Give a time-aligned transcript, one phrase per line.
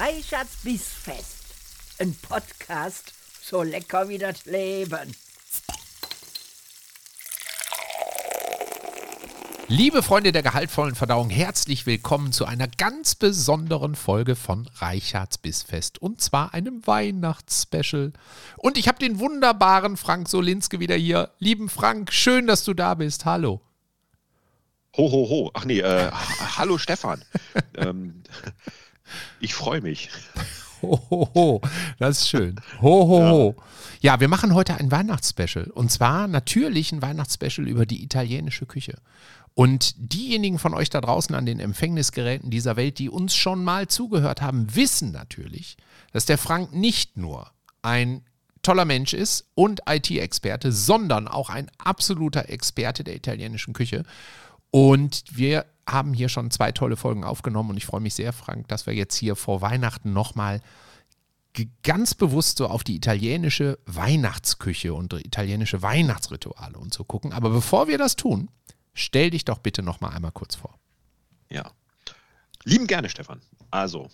[0.00, 1.44] Reichards Bissfest.
[1.98, 3.12] Ein Podcast
[3.42, 5.14] so lecker wie das Leben.
[9.68, 16.00] Liebe Freunde der gehaltvollen Verdauung, herzlich willkommen zu einer ganz besonderen Folge von Reichards Bissfest
[16.00, 18.14] und zwar einem Weihnachtsspecial.
[18.56, 21.28] Und ich habe den wunderbaren Frank Solinske wieder hier.
[21.40, 23.26] Lieben Frank, schön, dass du da bist.
[23.26, 23.60] Hallo.
[24.96, 25.50] Ho, ho, ho.
[25.52, 26.10] Ach nee, äh,
[26.56, 27.22] hallo Stefan.
[27.76, 28.22] ähm,
[29.40, 30.10] ich freue mich.
[30.82, 31.60] Ho, ho, ho.
[31.98, 32.56] Das ist schön.
[32.80, 33.30] Ho, ho, ja.
[33.30, 33.56] ho.
[34.00, 35.64] Ja, wir machen heute ein Weihnachtsspecial.
[35.64, 38.96] Und zwar natürlich ein Weihnachtsspecial über die italienische Küche.
[39.54, 43.88] Und diejenigen von euch da draußen an den Empfängnisgeräten dieser Welt, die uns schon mal
[43.88, 45.76] zugehört haben, wissen natürlich,
[46.12, 47.50] dass der Frank nicht nur
[47.82, 48.22] ein
[48.62, 54.04] toller Mensch ist und IT-Experte, sondern auch ein absoluter Experte der italienischen Küche.
[54.70, 58.68] Und wir haben hier schon zwei tolle Folgen aufgenommen und ich freue mich sehr, Frank,
[58.68, 60.60] dass wir jetzt hier vor Weihnachten nochmal
[61.82, 67.32] ganz bewusst so auf die italienische Weihnachtsküche und italienische Weihnachtsrituale und so gucken.
[67.32, 68.48] Aber bevor wir das tun,
[68.94, 70.78] stell dich doch bitte nochmal einmal kurz vor.
[71.50, 71.70] Ja.
[72.64, 73.40] Lieben gerne, Stefan.
[73.70, 74.08] Also,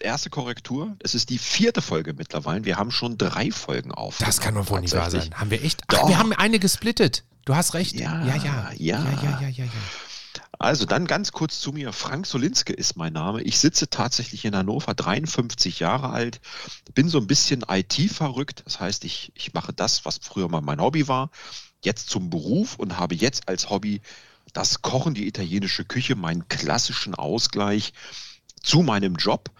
[0.00, 0.96] erste Korrektur.
[1.00, 2.64] Es ist die vierte Folge mittlerweile.
[2.64, 4.18] Wir haben schon drei Folgen auf.
[4.18, 5.30] Das kann doch wohl nicht wahr sein.
[5.34, 5.82] Haben wir echt?
[5.88, 7.24] Ach, wir haben eine gesplittet.
[7.44, 7.98] Du hast recht.
[7.98, 8.72] Ja, ja, ja.
[8.76, 9.64] Ja, ja, ja, ja, ja.
[9.64, 9.70] ja.
[10.62, 11.92] Also dann ganz kurz zu mir.
[11.92, 13.42] Frank Solinske ist mein Name.
[13.42, 16.40] Ich sitze tatsächlich in Hannover, 53 Jahre alt,
[16.94, 18.62] bin so ein bisschen IT-verrückt.
[18.64, 21.32] Das heißt, ich, ich mache das, was früher mal mein Hobby war,
[21.82, 24.02] jetzt zum Beruf und habe jetzt als Hobby
[24.52, 27.92] das Kochen, die italienische Küche, meinen klassischen Ausgleich
[28.62, 29.50] zu meinem Job,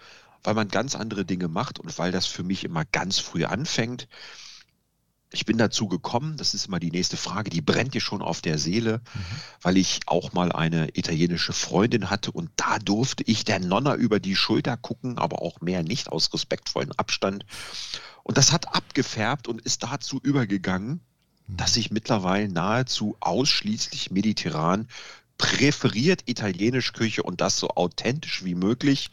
[0.41, 4.07] weil man ganz andere Dinge macht und weil das für mich immer ganz früh anfängt.
[5.33, 8.41] Ich bin dazu gekommen, das ist immer die nächste Frage, die brennt dir schon auf
[8.41, 9.19] der Seele, mhm.
[9.63, 14.19] weil ich auch mal eine italienische Freundin hatte und da durfte ich der Nonna über
[14.19, 17.45] die Schulter gucken, aber auch mehr nicht aus respektvollem Abstand.
[18.21, 21.01] Und das hat abgefärbt und ist dazu übergegangen,
[21.47, 21.57] mhm.
[21.57, 24.87] dass ich mittlerweile nahezu ausschließlich mediterran
[25.39, 29.09] präferiert italienisch Küche und das so authentisch wie möglich.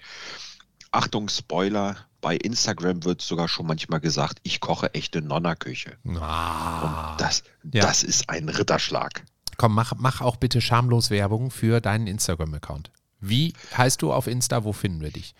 [0.92, 5.97] Achtung, Spoiler, bei Instagram wird sogar schon manchmal gesagt, ich koche echte Nonna-Küche.
[6.20, 7.42] Ah, Und das,
[7.72, 7.82] ja.
[7.82, 9.25] das ist ein Ritterschlag.
[9.56, 12.91] Komm, mach, mach auch bitte schamlos Werbung für deinen Instagram-Account.
[13.20, 14.64] Wie heißt du auf Insta?
[14.64, 15.34] Wo finden wir dich?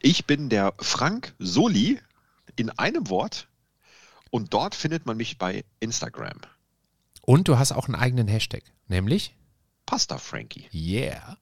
[0.00, 2.00] Ich bin der Frank Soli
[2.56, 3.48] in einem Wort
[4.30, 6.38] und dort findet man mich bei Instagram.
[7.22, 9.34] Und du hast auch einen eigenen Hashtag, nämlich?
[9.86, 10.68] Pasta Frankie.
[10.72, 11.36] Yeah.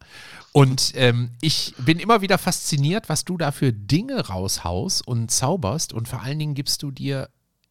[0.52, 5.92] Und ähm, ich bin immer wieder fasziniert, was du da für Dinge raushaust und zauberst.
[5.92, 7.28] Und vor allen Dingen gibst du dir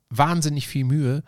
[0.09, 1.23] wahnsinnig viel Mühe,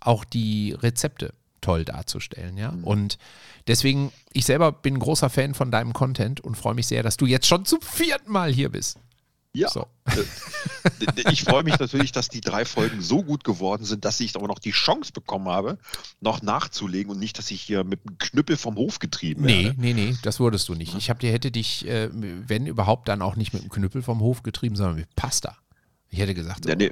[0.00, 2.72] auch die Rezepte toll darzustellen, ja.
[2.72, 2.84] Mhm.
[2.84, 3.18] Und
[3.66, 7.16] deswegen, ich selber bin ein großer Fan von deinem Content und freue mich sehr, dass
[7.16, 8.98] du jetzt schon zum vierten Mal hier bist.
[9.54, 9.68] Ja.
[9.68, 9.86] So.
[10.06, 14.34] Äh, ich freue mich natürlich, dass die drei Folgen so gut geworden sind, dass ich
[14.34, 15.78] aber noch die Chance bekommen habe,
[16.20, 19.80] noch nachzulegen und nicht, dass ich hier mit einem Knüppel vom Hof getrieben nee, werde.
[19.80, 20.94] Nee, nee, nee, das wurdest du nicht.
[20.96, 24.42] Ich hab, hätte dich, äh, wenn überhaupt, dann auch nicht mit einem Knüppel vom Hof
[24.42, 25.56] getrieben, sondern mit Pasta.
[26.10, 26.90] Ich hätte gesagt, so, ja, nee!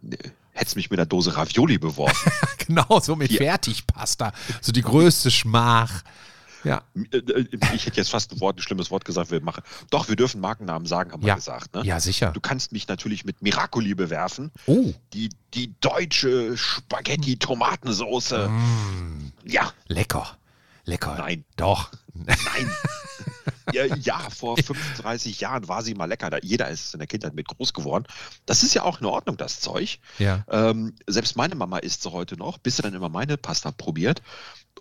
[0.00, 0.16] Nee
[0.54, 2.32] hättest mich mit einer Dose Ravioli beworfen.
[2.66, 3.32] genau, so mit.
[3.32, 4.32] Fertigpasta.
[4.60, 6.02] So die größte Schmach.
[6.64, 6.82] Ja.
[7.12, 9.62] Äh, äh, ich hätte jetzt fast ein, Wort, ein schlimmes Wort gesagt, wir machen.
[9.90, 11.28] Doch, wir dürfen Markennamen sagen, haben ja.
[11.28, 11.74] wir gesagt.
[11.74, 11.84] Ne?
[11.84, 12.32] Ja, sicher.
[12.32, 14.50] Du kannst mich natürlich mit Miracoli bewerfen.
[14.66, 14.92] Oh.
[15.12, 18.48] Die, die deutsche Spaghetti-Tomatensoße.
[18.48, 19.32] Mm.
[19.44, 19.72] Ja.
[19.86, 20.38] Lecker.
[20.84, 21.16] Lecker.
[21.18, 21.44] Nein.
[21.56, 21.90] Doch.
[22.14, 22.70] Nein.
[23.72, 26.30] ja, ja, vor 35 Jahren war sie mal lecker.
[26.30, 28.04] Da, jeder ist in der Kindheit mit groß geworden.
[28.46, 29.98] Das ist ja auch in Ordnung, das Zeug.
[30.18, 30.44] Ja.
[30.50, 34.22] Ähm, selbst meine Mama isst sie heute noch, bis sie dann immer meine Pasta probiert.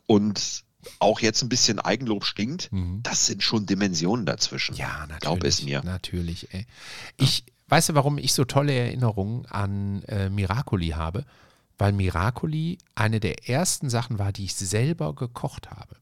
[0.05, 0.63] Und
[0.99, 3.01] auch jetzt ein bisschen Eigenlob stinkt, mhm.
[3.03, 4.75] das sind schon Dimensionen dazwischen.
[4.75, 5.19] Ja, natürlich.
[5.19, 5.81] Glaub es mir.
[5.83, 6.65] Natürlich, ey.
[7.17, 7.45] Ich, ja.
[7.69, 11.25] weißt du, warum ich so tolle Erinnerungen an äh, Miracoli habe?
[11.77, 15.95] Weil Miracoli eine der ersten Sachen war, die ich selber gekocht habe.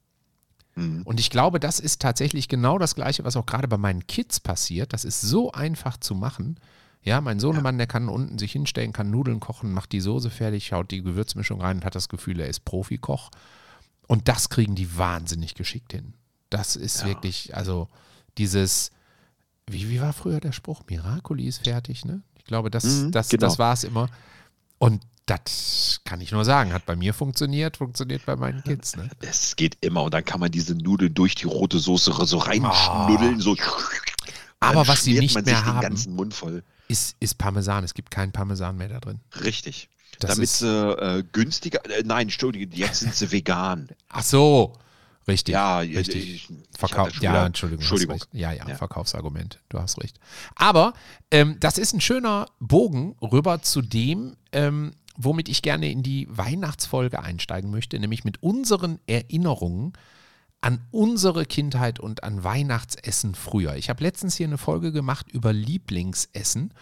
[0.76, 1.02] Mhm.
[1.04, 4.40] Und ich glaube, das ist tatsächlich genau das Gleiche, was auch gerade bei meinen Kids
[4.40, 4.94] passiert.
[4.94, 6.60] Das ist so einfach zu machen.
[7.04, 7.80] Ja, mein Sohnemann, ja.
[7.80, 11.62] der kann unten sich hinstellen, kann Nudeln kochen, macht die Soße fertig, schaut die Gewürzmischung
[11.62, 13.32] rein und hat das Gefühl, er ist Profikoch.
[14.12, 16.16] Und das kriegen die wahnsinnig geschickt hin.
[16.50, 17.08] Das ist ja.
[17.08, 17.88] wirklich, also
[18.38, 18.92] dieses,
[19.68, 20.82] wie, wie war früher der Spruch?
[20.90, 22.22] Miracoli ist fertig, ne?
[22.38, 23.48] Ich glaube, das, mhm, das, genau.
[23.48, 24.10] das war es immer.
[24.80, 28.98] Und das kann ich nur sagen, hat bei mir funktioniert, funktioniert bei meinen Kids.
[28.98, 29.10] Ne?
[29.22, 33.38] Es geht immer und dann kann man diese Nudeln durch die rote Soße so reinschnuddeln.
[33.38, 33.40] Oh.
[33.40, 33.56] So.
[34.60, 35.96] Aber was sie nicht mehr haben.
[36.90, 37.86] Ist, ist Parmesan.
[37.86, 39.22] Es gibt keinen Parmesan mehr da drin.
[39.42, 39.88] Richtig.
[40.20, 43.90] Das damit sie äh, günstiger, äh, nein, Entschuldigung, jetzt sind sie vegan.
[44.10, 44.74] Ach so.
[45.28, 45.54] Richtig.
[45.54, 46.16] Ja, richtig.
[46.16, 47.82] Ich, ich Verkauf, ja, Entschuldigung.
[47.82, 48.24] Entschuldigung.
[48.32, 48.76] Ja, ja, Ja.
[48.76, 49.60] Verkaufsargument.
[49.70, 50.20] Du hast recht.
[50.56, 50.94] Aber
[51.30, 56.28] ähm, das ist ein schöner Bogen rüber zu dem, ähm, womit ich gerne in die
[56.30, 59.94] Weihnachtsfolge einsteigen möchte, nämlich mit unseren Erinnerungen
[60.62, 63.76] an unsere Kindheit und an Weihnachtsessen früher.
[63.76, 66.74] Ich habe letztens hier eine Folge gemacht über Lieblingsessen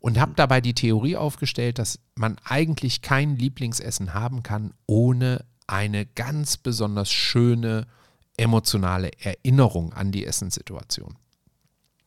[0.00, 6.06] und habe dabei die Theorie aufgestellt, dass man eigentlich kein Lieblingsessen haben kann, ohne eine
[6.06, 7.86] ganz besonders schöne
[8.36, 11.16] emotionale Erinnerung an die Essenssituation.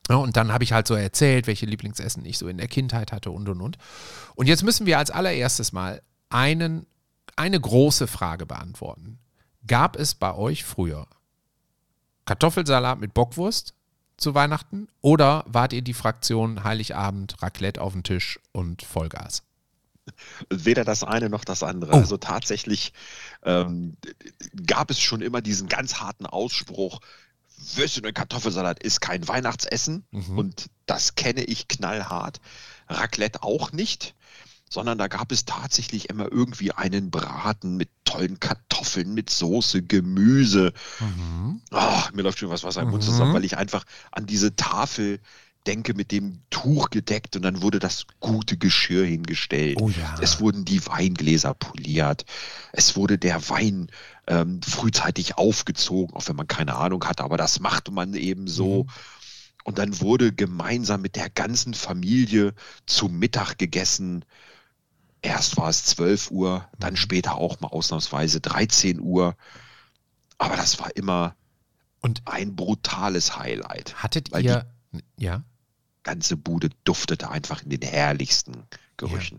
[0.08, 3.12] Ja, und dann habe ich halt so erzählt, welche Lieblingsessen ich so in der Kindheit
[3.12, 3.78] hatte und und und.
[4.34, 6.86] Und jetzt müssen wir als allererstes mal einen,
[7.36, 9.18] eine große Frage beantworten.
[9.66, 11.06] Gab es bei euch früher
[12.24, 13.74] Kartoffelsalat mit Bockwurst
[14.22, 19.42] zu Weihnachten oder wart ihr die Fraktion Heiligabend, Raclette auf dem Tisch und Vollgas?
[20.50, 21.92] Weder das eine noch das andere.
[21.92, 21.96] Oh.
[21.96, 22.92] Also tatsächlich
[23.44, 23.96] ähm,
[24.66, 27.00] gab es schon immer diesen ganz harten Ausspruch,
[27.74, 30.38] Würstchen und Kartoffelsalat ist kein Weihnachtsessen Mhm.
[30.38, 32.40] und das kenne ich knallhart.
[32.88, 34.14] Raclette auch nicht,
[34.72, 40.72] sondern da gab es tatsächlich immer irgendwie einen Braten mit tollen Kartoffeln, mit Soße, Gemüse.
[41.70, 43.06] Ah, mir läuft schon was Wasser im Mund Mhm.
[43.06, 45.20] zusammen, weil ich einfach an diese Tafel
[45.66, 49.76] denke mit dem Tuch gedeckt und dann wurde das gute Geschirr hingestellt.
[49.78, 50.16] Oh ja.
[50.22, 52.24] Es wurden die Weingläser poliert.
[52.72, 53.88] Es wurde der Wein
[54.26, 58.84] ähm, frühzeitig aufgezogen, auch wenn man keine Ahnung hatte, aber das machte man eben so.
[58.84, 58.90] Mhm.
[59.64, 62.54] Und dann wurde gemeinsam mit der ganzen Familie
[62.86, 64.24] zu Mittag gegessen.
[65.22, 66.80] Erst war es 12 Uhr, Mhm.
[66.80, 69.36] dann später auch mal ausnahmsweise 13 Uhr.
[70.38, 71.34] Aber das war immer
[72.00, 74.02] Und ein brutales Highlight.
[74.02, 74.66] hattet ihr,
[75.16, 75.44] ja?
[76.02, 78.64] Ganze Bude duftete einfach in den herrlichsten
[78.96, 79.38] Gerüchen.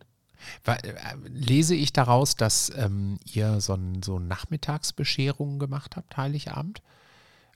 [0.64, 0.94] Wa- äh,
[1.28, 6.82] Lese ich daraus, dass ähm, ihr so, ein, so Nachmittagsbescherungen gemacht habt, Heiligabend?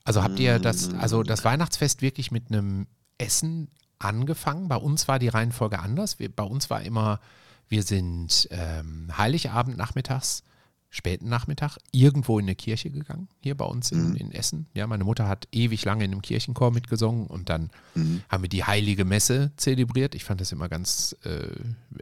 [0.04, 2.88] Also habt ihr das, also das Weihnachtsfest wirklich mit einem
[3.18, 3.70] Essen
[4.00, 4.68] angefangen?
[4.70, 6.20] Bei uns war die Reihenfolge anders.
[6.20, 7.20] Wir, bei uns war immer,
[7.70, 10.44] wir sind ähm, Heiligabend nachmittags,
[10.90, 14.16] späten Nachmittag, irgendwo in eine Kirche gegangen, hier bei uns in, Mhm.
[14.16, 14.68] in Essen.
[14.74, 18.22] Ja, meine Mutter hat ewig lange in einem Kirchenchor mitgesungen und dann Mhm.
[18.30, 20.16] haben wir die heilige Messe zelebriert.
[20.16, 21.50] Ich fand das immer ganz äh,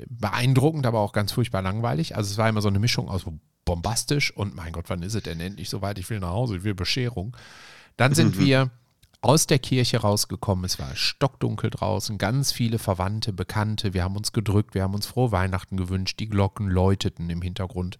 [0.07, 2.15] beeindruckend, aber auch ganz furchtbar langweilig.
[2.15, 3.25] Also es war immer so eine Mischung aus
[3.65, 5.97] bombastisch und mein Gott, wann ist es denn endlich soweit?
[5.97, 7.35] Ich will nach Hause, ich will Bescherung.
[7.97, 8.69] Dann sind wir
[9.25, 10.65] aus der Kirche rausgekommen.
[10.65, 13.95] Es war stockdunkel draußen, ganz viele Verwandte, Bekannte.
[13.95, 16.19] Wir haben uns gedrückt, wir haben uns frohe Weihnachten gewünscht.
[16.19, 17.97] Die Glocken läuteten im Hintergrund.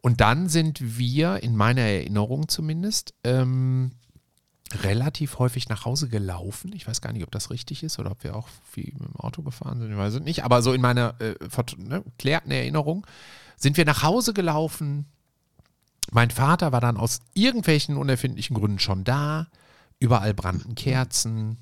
[0.00, 3.92] Und dann sind wir, in meiner Erinnerung zumindest, ähm,
[4.82, 6.72] relativ häufig nach Hause gelaufen.
[6.74, 9.16] Ich weiß gar nicht, ob das richtig ist oder ob wir auch viel mit dem
[9.16, 9.92] Auto gefahren sind.
[9.92, 10.42] Ich weiß es nicht.
[10.42, 11.34] Aber so in meiner äh,
[11.76, 13.06] ne, klärten Erinnerung
[13.56, 15.04] sind wir nach Hause gelaufen.
[16.12, 19.48] Mein Vater war dann aus irgendwelchen unerfindlichen Gründen schon da.
[19.98, 21.58] Überall brannten Kerzen.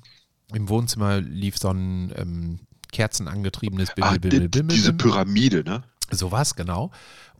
[0.53, 2.59] Im Wohnzimmer lief so ein ähm,
[2.91, 4.75] kerzenangetriebenes Ah, Bimmel, die, Bimmel, Bimmel.
[4.75, 4.93] diese.
[4.93, 5.83] Pyramide, ne?
[6.11, 6.91] Sowas, genau.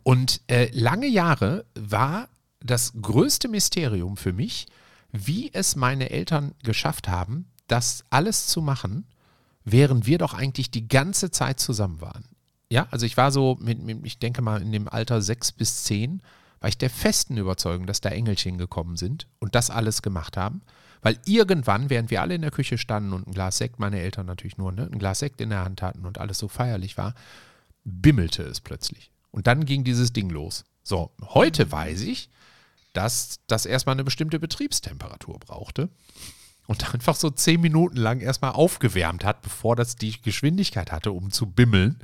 [0.03, 4.67] Und äh, lange Jahre war das größte Mysterium für mich,
[5.11, 9.05] wie es meine Eltern geschafft haben, das alles zu machen,
[9.63, 12.25] während wir doch eigentlich die ganze Zeit zusammen waren.
[12.71, 15.83] Ja, also ich war so, mit, mit, ich denke mal, in dem Alter sechs bis
[15.83, 16.21] zehn,
[16.59, 20.61] war ich der festen Überzeugung, dass da Engelchen gekommen sind und das alles gemacht haben.
[21.05, 24.25] Weil irgendwann, während wir alle in der Küche standen und ein Glas Sekt, meine Eltern
[24.25, 27.13] natürlich nur, ne, ein Glas Sekt in der Hand hatten und alles so feierlich war,
[27.83, 29.11] bimmelte es plötzlich.
[29.29, 30.63] Und dann ging dieses Ding los.
[30.81, 32.31] So, heute weiß ich,
[32.93, 35.89] dass das erstmal eine bestimmte Betriebstemperatur brauchte
[36.65, 41.29] und einfach so zehn Minuten lang erstmal aufgewärmt hat, bevor das die Geschwindigkeit hatte, um
[41.29, 41.99] zu bimmeln.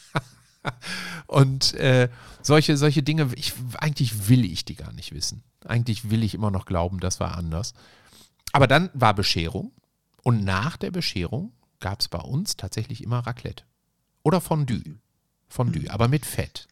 [1.26, 2.10] und äh,
[2.42, 5.42] solche, solche Dinge, ich, eigentlich will ich die gar nicht wissen.
[5.64, 7.74] Eigentlich will ich immer noch glauben, das war anders.
[8.52, 9.72] Aber dann war Bescherung
[10.22, 13.64] und nach der Bescherung gab es bei uns tatsächlich immer Raclette.
[14.22, 14.98] Oder Fondue.
[15.48, 16.68] Fondue, aber mit Fett,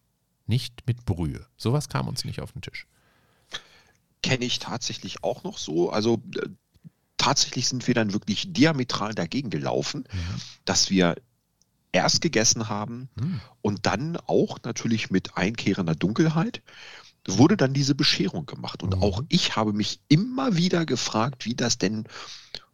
[0.46, 1.46] nicht mit Brühe.
[1.56, 2.86] Sowas kam uns nicht auf den Tisch.
[4.22, 5.90] Kenne ich tatsächlich auch noch so.
[5.90, 6.48] Also äh,
[7.16, 10.04] tatsächlich sind wir dann wirklich diametral dagegen gelaufen,
[10.64, 11.16] dass wir
[11.92, 13.40] erst gegessen haben Hm.
[13.62, 16.62] und dann auch natürlich mit einkehrender Dunkelheit
[17.28, 18.82] wurde dann diese Bescherung gemacht.
[18.82, 19.02] Und Mhm.
[19.02, 22.04] auch ich habe mich immer wieder gefragt, wie das denn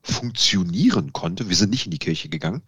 [0.03, 1.49] funktionieren konnte.
[1.49, 2.63] Wir sind nicht in die Kirche gegangen.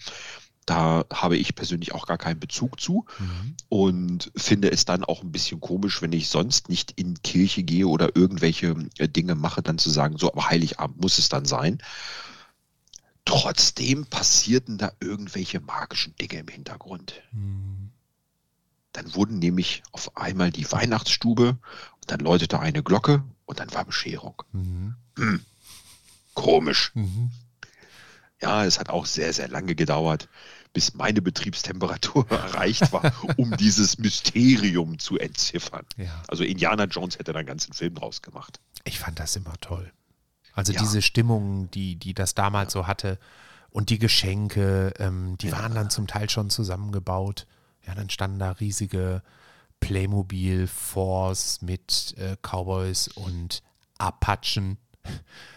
[0.64, 3.54] Da habe ich persönlich auch gar keinen Bezug zu Mhm.
[3.68, 7.86] und finde es dann auch ein bisschen komisch, wenn ich sonst nicht in Kirche gehe
[7.86, 11.78] oder irgendwelche äh, Dinge mache, dann zu sagen, so, aber Heiligabend muss es dann sein.
[13.24, 17.14] Trotzdem passierten da irgendwelche magischen Dinge im Hintergrund.
[17.30, 17.85] Hm.
[18.96, 23.84] Dann wurden nämlich auf einmal die Weihnachtsstube und dann läutete eine Glocke und dann war
[23.84, 24.42] Bescherung.
[24.52, 24.96] Mhm.
[25.18, 25.44] Hm.
[26.32, 26.92] Komisch.
[26.94, 27.30] Mhm.
[28.40, 30.30] Ja, es hat auch sehr, sehr lange gedauert,
[30.72, 35.84] bis meine Betriebstemperatur erreicht war, um dieses Mysterium zu entziffern.
[35.98, 36.22] Ja.
[36.26, 38.60] Also Indiana Jones hätte da einen ganzen Film draus gemacht.
[38.84, 39.92] Ich fand das immer toll.
[40.54, 40.80] Also ja.
[40.80, 42.80] diese Stimmung, die, die das damals ja.
[42.80, 43.18] so hatte
[43.68, 47.46] und die Geschenke, ähm, die waren dann zum Teil schon zusammengebaut.
[47.86, 49.22] Ja, dann standen da riesige
[49.80, 53.62] Playmobil Force mit äh, Cowboys und
[53.98, 54.78] Apachen.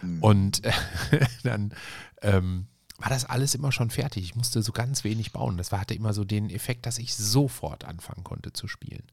[0.02, 0.22] Mhm.
[0.22, 0.72] Und äh,
[1.42, 1.74] dann
[2.22, 2.66] ähm,
[2.98, 4.24] war das alles immer schon fertig.
[4.24, 5.56] Ich musste so ganz wenig bauen.
[5.56, 9.04] Das hatte immer so den Effekt, dass ich sofort anfangen konnte zu spielen.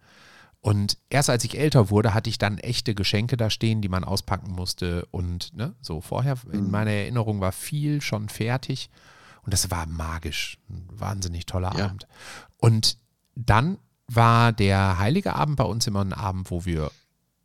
[0.59, 4.03] Und erst als ich älter wurde, hatte ich dann echte Geschenke da stehen, die man
[4.03, 5.05] auspacken musste.
[5.11, 6.71] Und ne, so vorher in mhm.
[6.71, 8.89] meiner Erinnerung war viel schon fertig.
[9.43, 10.57] Und das war magisch.
[10.69, 11.85] Ein wahnsinnig toller ja.
[11.85, 12.07] Abend.
[12.57, 12.97] Und
[13.37, 13.77] dann
[14.07, 16.91] war der Heilige Abend bei uns immer ein Abend, wo wir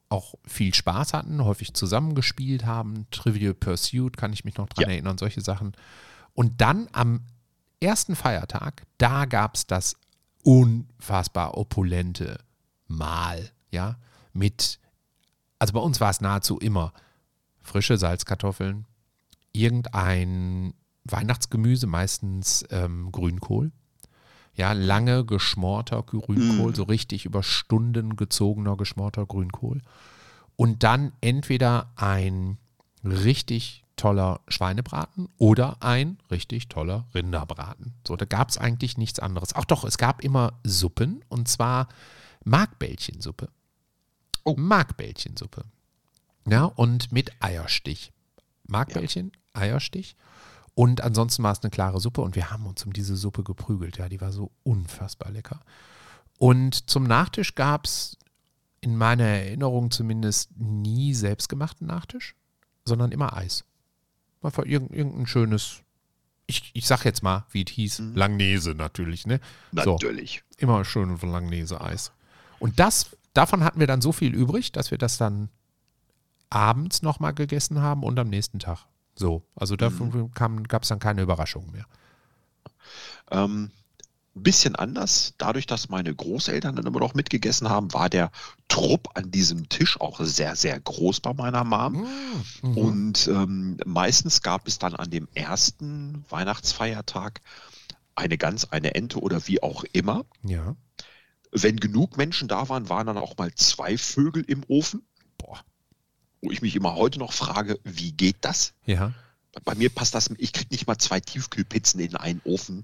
[0.08, 3.06] auch viel Spaß hatten, häufig zusammengespielt haben.
[3.10, 4.92] Trivial Pursuit, kann ich mich noch dran ja.
[4.92, 5.72] erinnern, solche Sachen.
[6.34, 7.22] Und dann am
[7.80, 9.96] ersten Feiertag, da gab es das
[10.44, 12.38] unfassbar opulente
[12.86, 13.96] Mahl, ja,
[14.32, 14.78] mit,
[15.58, 16.92] also bei uns war es nahezu immer
[17.60, 18.86] frische Salzkartoffeln,
[19.52, 23.72] irgendein Weihnachtsgemüse, meistens ähm, Grünkohl,
[24.54, 26.74] ja, lange geschmorter Grünkohl, mm.
[26.74, 29.80] so richtig über Stunden gezogener geschmorter Grünkohl.
[30.56, 32.58] Und dann entweder ein
[33.02, 37.94] richtig toller Schweinebraten oder ein richtig toller Rinderbraten.
[38.06, 39.54] So, da gab es eigentlich nichts anderes.
[39.54, 41.88] Ach doch, es gab immer Suppen und zwar
[42.44, 43.48] Markbällchensuppe.
[44.44, 44.54] Oh.
[44.56, 45.64] Markbällchensuppe.
[46.48, 48.12] Ja, und mit Eierstich.
[48.66, 49.62] Markbällchen, ja.
[49.62, 50.16] Eierstich.
[50.74, 53.98] Und ansonsten war es eine klare Suppe und wir haben uns um diese Suppe geprügelt.
[53.98, 55.60] Ja, die war so unfassbar lecker.
[56.38, 58.16] Und zum Nachtisch gab es
[58.80, 62.34] in meiner Erinnerung zumindest nie selbstgemachten Nachtisch,
[62.84, 63.64] sondern immer Eis.
[64.42, 65.82] Einfach irgendein schönes,
[66.46, 68.16] ich, ich sag jetzt mal, wie es hieß, mhm.
[68.16, 69.40] Langnese natürlich, ne?
[69.70, 70.42] Natürlich.
[70.50, 72.10] So, immer schön Langnese-Eis.
[72.58, 75.48] Und das, davon hatten wir dann so viel übrig, dass wir das dann
[76.50, 78.86] abends nochmal gegessen haben und am nächsten Tag.
[79.14, 80.64] So, also davon mhm.
[80.68, 81.86] gab es dann keine Überraschungen mehr.
[83.30, 83.70] Ähm,
[84.34, 85.34] ein bisschen anders.
[85.36, 88.30] Dadurch, dass meine Großeltern dann immer noch mitgegessen haben, war der
[88.68, 92.06] Trupp an diesem Tisch auch sehr, sehr groß bei meiner Mom.
[92.62, 92.78] Mm, mhm.
[92.78, 97.40] Und ähm, meistens gab es dann an dem ersten Weihnachtsfeiertag
[98.14, 100.24] eine Gans, eine Ente oder wie auch immer.
[100.42, 100.76] Ja.
[101.50, 105.02] Wenn genug Menschen da waren, waren dann auch mal zwei Vögel im Ofen.
[105.36, 105.60] Boah.
[106.42, 108.74] Wo ich mich immer heute noch frage, wie geht das?
[108.84, 109.12] Ja.
[109.64, 112.82] Bei mir passt das, ich kriege nicht mal zwei Tiefkühlpizzen in einen Ofen.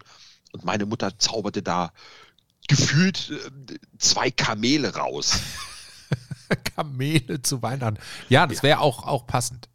[0.53, 1.93] Und meine Mutter zauberte da
[2.69, 5.41] gefühlt äh, zwei Kamele raus.
[6.77, 7.99] Kamele zu Weihnachten.
[8.29, 9.69] Ja, das wäre auch, auch passend.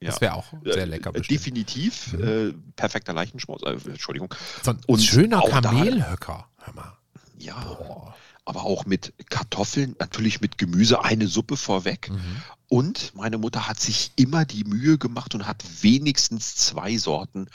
[0.00, 1.12] Das wäre auch sehr lecker.
[1.12, 1.40] Bestimmt.
[1.40, 2.12] Definitiv.
[2.14, 2.22] Mhm.
[2.22, 3.62] Äh, perfekter Leichenschmaus.
[3.62, 4.34] Äh, Entschuldigung.
[4.62, 6.48] So ein Und schöner Kamelhöcker.
[6.58, 6.96] Hör mal.
[7.38, 7.58] Ja.
[7.60, 8.14] Boah.
[8.50, 12.10] Aber auch mit Kartoffeln, natürlich mit Gemüse, eine Suppe vorweg.
[12.10, 12.42] Mhm.
[12.68, 17.46] Und meine Mutter hat sich immer die Mühe gemacht und hat wenigstens zwei Sorten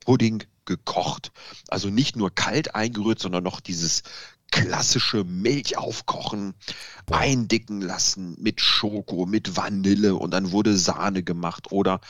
[0.00, 1.32] Pudding gekocht.
[1.68, 4.04] Also nicht nur kalt eingerührt, sondern noch dieses
[4.50, 6.54] klassische Milch aufkochen,
[7.10, 11.72] eindicken lassen mit Schoko, mit Vanille und dann wurde Sahne gemacht.
[11.72, 12.00] Oder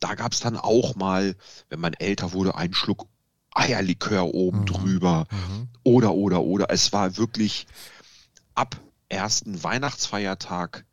[0.00, 1.36] da gab es dann auch mal,
[1.68, 3.06] wenn man älter wurde, einen Schluck
[3.54, 4.66] Eierlikör oben mhm.
[4.66, 5.26] drüber.
[5.30, 5.68] Mhm.
[5.84, 6.66] Oder, oder, oder.
[6.70, 7.66] Es war wirklich
[8.54, 8.76] ab
[9.08, 10.84] ersten Weihnachtsfeiertag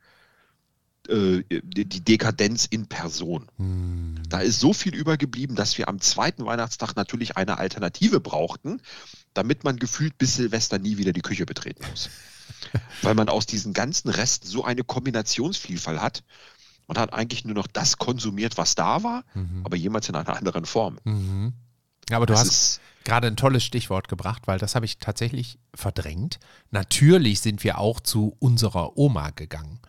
[1.10, 3.48] äh, die Dekadenz in Person.
[3.58, 4.16] Hm.
[4.30, 8.82] Da ist so viel übergeblieben, dass wir am zweiten Weihnachtstag natürlich eine Alternative brauchten,
[9.34, 12.10] damit man gefühlt bis Silvester nie wieder die Küche betreten muss.
[13.02, 16.24] Weil man aus diesen ganzen Resten so eine Kombinationsvielfalt hat.
[16.88, 19.62] Man hat eigentlich nur noch das konsumiert, was da war, mhm.
[19.64, 21.00] aber jemals in einer anderen Form.
[21.06, 21.54] Mhm.
[22.12, 26.40] Aber du das hast gerade ein tolles Stichwort gebracht, weil das habe ich tatsächlich verdrängt.
[26.72, 29.80] Natürlich sind wir auch zu unserer Oma gegangen.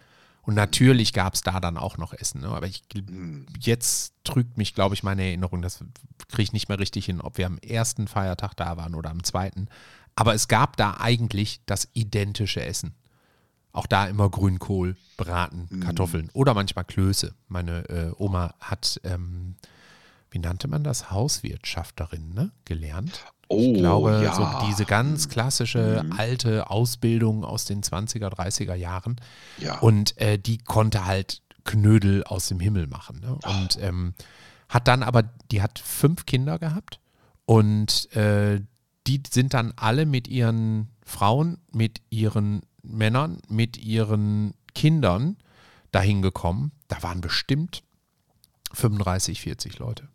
[0.43, 2.41] Und natürlich gab es da dann auch noch Essen.
[2.41, 2.49] Ne?
[2.49, 3.47] Aber ich, hm.
[3.61, 5.63] jetzt trügt mich, glaube ich, meine Erinnerung.
[5.63, 5.85] Das
[6.29, 9.23] kriege ich nicht mehr richtig hin, ob wir am ersten Feiertag da waren oder am
[9.23, 9.69] zweiten.
[10.17, 12.95] Aber es gab da eigentlich das identische Essen.
[13.73, 15.81] Auch da immer Grünkohl, Braten, hm.
[15.81, 17.35] Kartoffeln oder manchmal Klöße.
[17.49, 19.57] Meine äh, Oma hat, ähm,
[20.31, 22.53] wie nannte man das, Hauswirtschafterin ne?
[22.65, 23.25] gelernt.
[23.49, 24.33] Oh, ich glaube, ja.
[24.33, 26.13] so diese ganz klassische mhm.
[26.13, 29.17] alte Ausbildung aus den 20er, 30er Jahren.
[29.59, 29.81] Ja.
[29.81, 33.21] Und äh, die konnte halt Knödel aus dem Himmel machen.
[33.21, 33.37] Ne?
[33.45, 34.15] Und ähm,
[34.69, 37.01] hat dann aber, die hat fünf Kinder gehabt
[37.45, 38.61] und äh,
[39.09, 45.37] die sind dann alle mit ihren Frauen, mit ihren Männern, mit ihren Kindern
[45.91, 46.71] dahin gekommen.
[46.87, 47.83] Da waren bestimmt
[48.73, 50.09] 35, 40 Leute.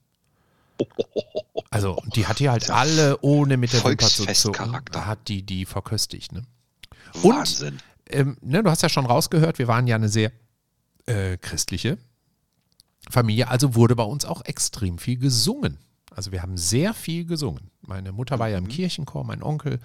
[1.69, 5.65] Also, die hat die halt alle ohne mit der Wimper zu zucken, hat die die
[5.65, 6.31] verköstigt.
[6.31, 6.43] Ne?
[7.21, 7.73] Wahnsinn.
[7.73, 10.31] Und, ähm, ne, du hast ja schon rausgehört, wir waren ja eine sehr
[11.05, 11.97] äh, christliche
[13.09, 15.77] Familie, also wurde bei uns auch extrem viel gesungen.
[16.11, 17.71] Also wir haben sehr viel gesungen.
[17.81, 18.69] Meine Mutter war ja im mhm.
[18.69, 19.79] Kirchenchor, mein Onkel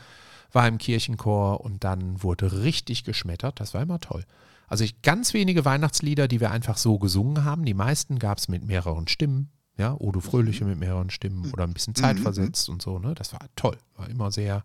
[0.52, 3.60] war im Kirchenchor und dann wurde richtig geschmettert.
[3.60, 4.24] Das war immer toll.
[4.66, 7.64] Also ich, ganz wenige Weihnachtslieder, die wir einfach so gesungen haben.
[7.64, 9.50] Die meisten gab es mit mehreren Stimmen.
[9.80, 12.02] Ja, Odo Fröhliche mit mehreren Stimmen oder ein bisschen mhm.
[12.02, 12.98] zeitversetzt und so.
[12.98, 13.14] Ne?
[13.14, 13.78] Das war toll.
[13.96, 14.62] War immer sehr,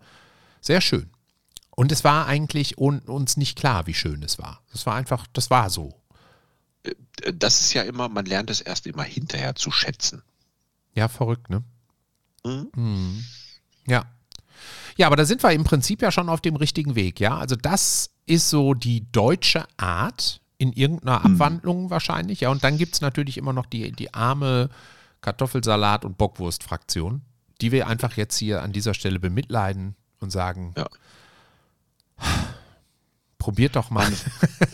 [0.59, 1.09] sehr schön.
[1.69, 4.61] Und es war eigentlich uns nicht klar, wie schön es war.
[4.73, 5.95] Es war einfach, das war so.
[6.83, 10.21] Äh, das ist ja immer, man lernt es erst immer hinterher zu schätzen.
[10.95, 11.63] Ja, verrückt, ne?
[12.43, 12.71] Mhm.
[12.75, 13.23] Mhm.
[13.87, 14.11] Ja.
[14.97, 17.37] Ja, aber da sind wir im Prinzip ja schon auf dem richtigen Weg, ja.
[17.37, 21.35] Also das ist so die deutsche Art in irgendeiner mhm.
[21.35, 22.49] Abwandlung wahrscheinlich, ja.
[22.49, 24.69] Und dann gibt es natürlich immer noch die, die arme
[25.25, 27.21] Kartoffelsalat- und Bockwurst-Fraktion,
[27.61, 30.87] die wir einfach jetzt hier an dieser Stelle bemitleiden und sagen, ja.
[33.37, 34.11] probiert doch mal.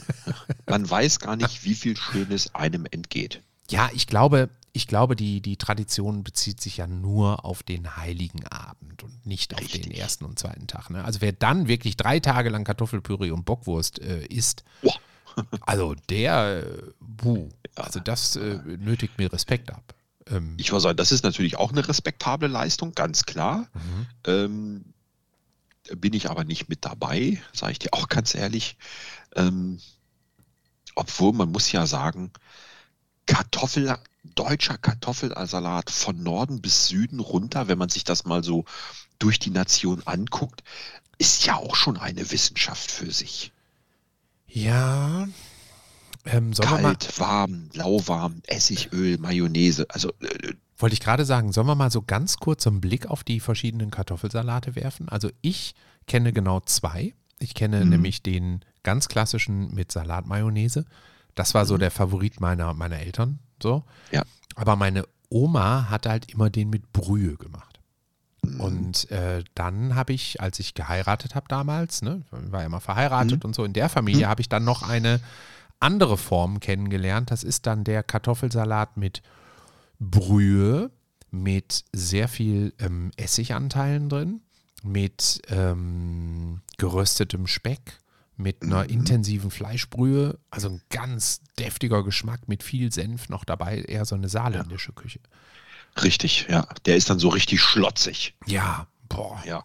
[0.68, 3.42] Man, weiß gar nicht, wie viel Schönes einem entgeht.
[3.70, 8.46] Ja, ich glaube, ich glaube, die, die Tradition bezieht sich ja nur auf den heiligen
[8.48, 9.84] Abend und nicht auf Richtig.
[9.84, 10.90] den ersten und zweiten Tag.
[10.90, 11.04] Ne?
[11.04, 14.98] Also wer dann wirklich drei Tage lang Kartoffelpüree und Bockwurst äh, isst, wow.
[15.62, 19.94] also der, äh, buh, also das äh, nötigt mir Respekt ab.
[20.28, 23.68] Ähm, ich würde sagen, das ist natürlich auch eine respektable Leistung, ganz klar.
[23.74, 24.08] Mhm.
[24.26, 24.86] Ähm,
[25.96, 28.78] bin ich aber nicht mit dabei, sage ich dir auch ganz ehrlich.
[29.36, 29.80] Ähm,
[30.96, 32.32] obwohl man muss ja sagen,
[33.26, 38.66] Kartoffel, deutscher Kartoffelsalat von Norden bis Süden runter, wenn man sich das mal so
[39.20, 40.64] durch die Nation anguckt,
[41.18, 43.52] ist ja auch schon eine Wissenschaft für sich.
[44.48, 45.28] Ja.
[46.26, 49.86] Ähm, Kalt, warm, lauwarm, Essigöl, Mayonnaise.
[49.90, 53.24] Also äh, wollte ich gerade sagen, sollen wir mal so ganz kurz einen Blick auf
[53.24, 55.10] die verschiedenen Kartoffelsalate werfen?
[55.10, 55.76] Also ich
[56.08, 57.14] kenne genau zwei.
[57.40, 57.90] Ich kenne mhm.
[57.90, 60.86] nämlich den ganz klassischen mit Salatmayonnaise.
[61.36, 61.80] Das war so mhm.
[61.80, 63.40] der Favorit meiner, meiner Eltern.
[63.62, 63.84] So.
[64.12, 64.24] Ja.
[64.56, 67.80] Aber meine Oma hat halt immer den mit Brühe gemacht.
[68.44, 68.60] Mhm.
[68.60, 73.44] Und äh, dann habe ich, als ich geheiratet habe damals, ne, war ja immer verheiratet
[73.44, 73.50] mhm.
[73.50, 74.30] und so, in der Familie mhm.
[74.30, 75.20] habe ich dann noch eine
[75.82, 77.32] andere Form kennengelernt.
[77.32, 79.22] Das ist dann der Kartoffelsalat mit
[80.00, 80.92] Brühe,
[81.30, 84.42] mit sehr viel ähm, Essiganteilen drin,
[84.84, 88.00] mit ähm, geröstetem Speck,
[88.36, 88.90] mit einer mhm.
[88.90, 94.30] intensiven Fleischbrühe, also ein ganz deftiger Geschmack mit viel Senf noch dabei, eher so eine
[94.30, 95.20] saarländische Küche.
[96.02, 96.68] Richtig, ja.
[96.86, 98.36] Der ist dann so richtig schlotzig.
[98.46, 99.42] Ja, boah.
[99.46, 99.64] Ja.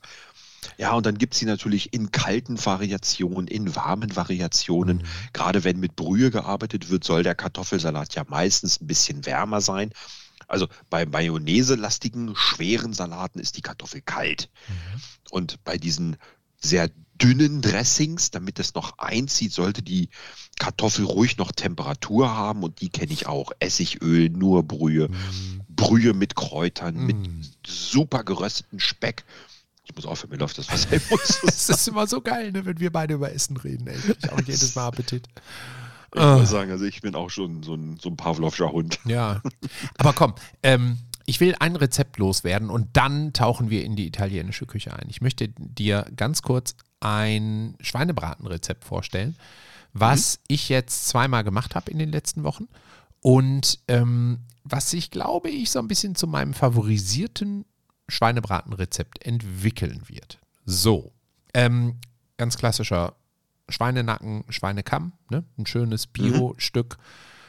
[0.78, 4.98] Ja, und dann gibt es sie natürlich in kalten Variationen, in warmen Variationen.
[4.98, 5.02] Mhm.
[5.32, 9.92] Gerade wenn mit Brühe gearbeitet wird, soll der Kartoffelsalat ja meistens ein bisschen wärmer sein.
[10.48, 14.48] Also bei Mayonnaise-lastigen, schweren Salaten ist die Kartoffel kalt.
[14.68, 15.00] Mhm.
[15.30, 16.16] Und bei diesen
[16.60, 16.90] sehr
[17.20, 20.10] dünnen Dressings, damit es noch einzieht, sollte die
[20.58, 23.52] Kartoffel ruhig noch Temperatur haben und die kenne ich auch.
[23.58, 25.60] Essigöl, nur Brühe, mm.
[25.68, 27.06] Brühe mit Kräutern, mm.
[27.06, 27.16] mit
[27.66, 29.24] super gerösteten Speck.
[29.88, 31.22] Ich muss aufhören, mir läuft das Wasser im Mund.
[31.42, 33.86] das ist immer so geil, ne, wenn wir beide über Essen reden.
[33.86, 33.96] Ey.
[33.96, 35.28] Ich auch jedes Mal Appetit.
[36.12, 36.46] Ich muss ah.
[36.46, 38.98] sagen, also ich bin auch schon so ein, so ein Pavlovscher Hund.
[39.04, 39.42] Ja,
[39.98, 44.66] aber komm, ähm, ich will ein Rezept loswerden und dann tauchen wir in die italienische
[44.66, 45.06] Küche ein.
[45.08, 49.36] Ich möchte dir ganz kurz ein Schweinebratenrezept vorstellen,
[49.92, 50.44] was mhm.
[50.48, 52.68] ich jetzt zweimal gemacht habe in den letzten Wochen
[53.20, 57.64] und ähm, was sich, glaube ich, so ein bisschen zu meinem favorisierten
[58.08, 60.38] Schweinebratenrezept entwickeln wird.
[60.64, 61.12] So,
[61.54, 61.96] ähm,
[62.36, 63.14] ganz klassischer
[63.68, 65.44] Schweinenacken, Schweinekamm, ne?
[65.58, 66.06] ein schönes.
[66.06, 66.98] Bio-Stück.
[66.98, 67.02] Mhm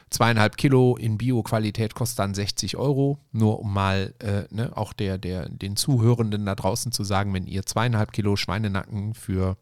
[0.09, 3.19] zweieinhalb Kilo in Bio-Qualität kostet dann 60 Euro.
[3.31, 7.45] Nur um mal äh, ne, auch der, der, den Zuhörenden da draußen zu sagen, wenn
[7.45, 9.57] ihr zweieinhalb Kilo Schweinenacken für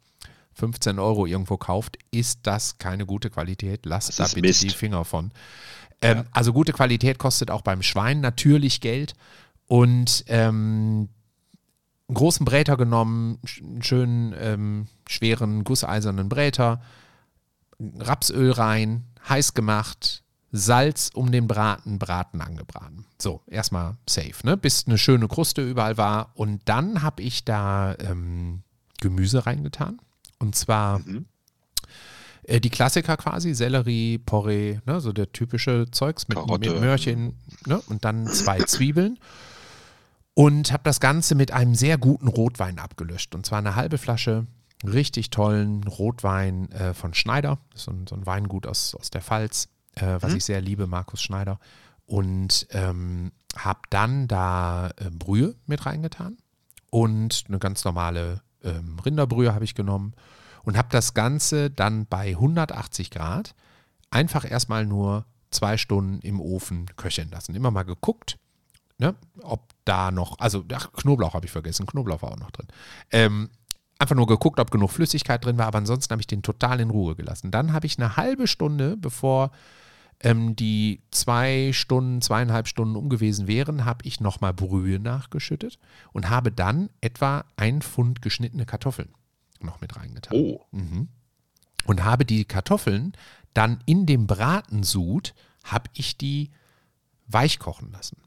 [0.54, 3.86] 15 Euro irgendwo kauft, ist das keine gute Qualität.
[3.86, 4.64] Lasst da bitte Mist.
[4.64, 5.32] die Finger von.
[6.02, 6.26] Ähm, ja.
[6.32, 9.16] Also gute Qualität kostet auch beim Schwein natürlich Geld.
[9.68, 11.10] Und ähm,
[12.08, 16.82] einen großen Bräter genommen, einen schönen, ähm, schweren, gusseisernen Bräter,
[17.80, 23.06] Rapsöl rein, heiß gemacht, Salz um den Braten, Braten angebraten.
[23.20, 24.56] So, erstmal safe, ne?
[24.56, 26.32] bis eine schöne Kruste überall war.
[26.36, 28.62] Und dann habe ich da ähm,
[29.02, 30.00] Gemüse reingetan.
[30.40, 31.26] Und zwar mhm.
[32.44, 35.02] äh, die Klassiker quasi, Sellerie, Porree, ne?
[35.02, 37.38] so der typische Zeugs mit, mit Möhrchen.
[37.66, 37.82] Ne?
[37.88, 39.20] Und dann zwei Zwiebeln.
[40.36, 43.34] Und habe das Ganze mit einem sehr guten Rotwein abgelöscht.
[43.36, 44.46] Und zwar eine halbe Flasche
[44.86, 47.58] richtig tollen Rotwein äh, von Schneider.
[47.72, 50.38] Das ist so ein, so ein Weingut aus, aus der Pfalz, äh, was mhm.
[50.38, 51.60] ich sehr liebe, Markus Schneider.
[52.06, 56.38] Und ähm, habe dann da äh, Brühe mit reingetan
[56.92, 60.14] und eine ganz normale ähm, Rinderbrühe habe ich genommen
[60.64, 63.56] und habe das Ganze dann bei 180 Grad
[64.12, 67.56] einfach erstmal nur zwei Stunden im Ofen köcheln lassen.
[67.56, 68.38] Immer mal geguckt,
[68.98, 72.68] ne, ob da noch, also ach, Knoblauch habe ich vergessen, Knoblauch war auch noch drin.
[73.12, 73.50] Ähm,
[74.00, 76.90] einfach nur geguckt, ob genug Flüssigkeit drin war, aber ansonsten habe ich den total in
[76.90, 77.52] Ruhe gelassen.
[77.52, 79.52] Dann habe ich eine halbe Stunde, bevor
[80.22, 85.78] ähm, die zwei Stunden, zweieinhalb Stunden um gewesen wären, habe ich nochmal Brühe nachgeschüttet
[86.14, 89.10] und habe dann etwa ein Pfund geschnittene Kartoffeln
[89.60, 90.38] noch mit reingetan.
[90.38, 90.62] Oh.
[90.72, 91.08] Mhm.
[91.86, 93.14] Und habe die Kartoffeln
[93.54, 96.52] dann in dem Bratensud, habe ich die
[97.28, 98.18] weich kochen lassen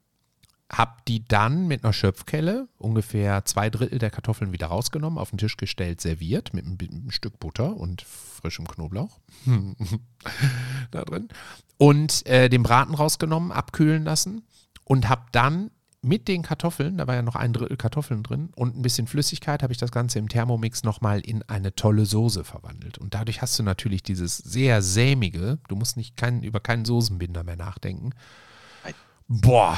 [0.71, 5.39] habe die dann mit einer Schöpfkelle ungefähr zwei Drittel der Kartoffeln wieder rausgenommen, auf den
[5.39, 9.19] Tisch gestellt, serviert mit einem Stück Butter und frischem Knoblauch
[10.91, 11.29] da drin
[11.79, 14.43] und äh, den Braten rausgenommen, abkühlen lassen
[14.85, 18.77] und habe dann mit den Kartoffeln, da war ja noch ein Drittel Kartoffeln drin und
[18.77, 22.99] ein bisschen Flüssigkeit, habe ich das Ganze im Thermomix nochmal in eine tolle Soße verwandelt.
[22.99, 27.43] Und dadurch hast du natürlich dieses sehr sämige, du musst nicht kein, über keinen Soßenbinder
[27.43, 28.11] mehr nachdenken.
[29.27, 29.77] Boah,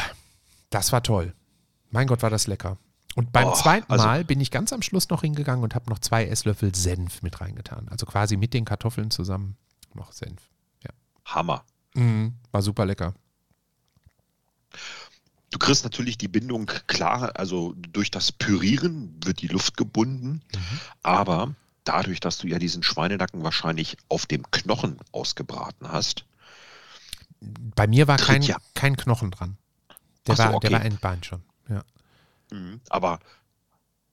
[0.70, 1.34] das war toll.
[1.90, 2.78] Mein Gott, war das lecker.
[3.16, 5.90] Und beim oh, zweiten also, Mal bin ich ganz am Schluss noch hingegangen und habe
[5.90, 7.88] noch zwei Esslöffel Senf mit reingetan.
[7.88, 9.56] Also quasi mit den Kartoffeln zusammen
[9.94, 10.40] noch Senf.
[10.84, 10.90] Ja.
[11.24, 11.64] Hammer.
[11.94, 13.14] Mhm, war super lecker.
[15.50, 20.80] Du kriegst natürlich die Bindung klar, also durch das Pürieren wird die Luft gebunden, mhm.
[21.02, 26.24] aber dadurch, dass du ja diesen Schweinenacken wahrscheinlich auf dem Knochen ausgebraten hast.
[27.40, 28.58] Bei mir war kein, ja.
[28.74, 29.56] kein Knochen dran.
[30.26, 30.68] Der, so, war, okay.
[30.68, 31.82] der war entbeint schon, ja.
[32.50, 33.20] Mhm, aber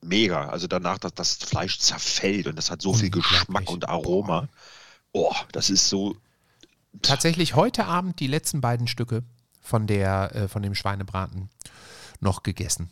[0.02, 0.50] mega.
[0.50, 4.48] Also danach, dass das Fleisch zerfällt und das hat so viel Geschmack und Aroma.
[5.12, 6.15] Oh, das ist so.
[7.02, 9.24] Tatsächlich heute Abend die letzten beiden Stücke
[9.62, 11.50] von, der, äh, von dem Schweinebraten
[12.20, 12.89] noch gegessen.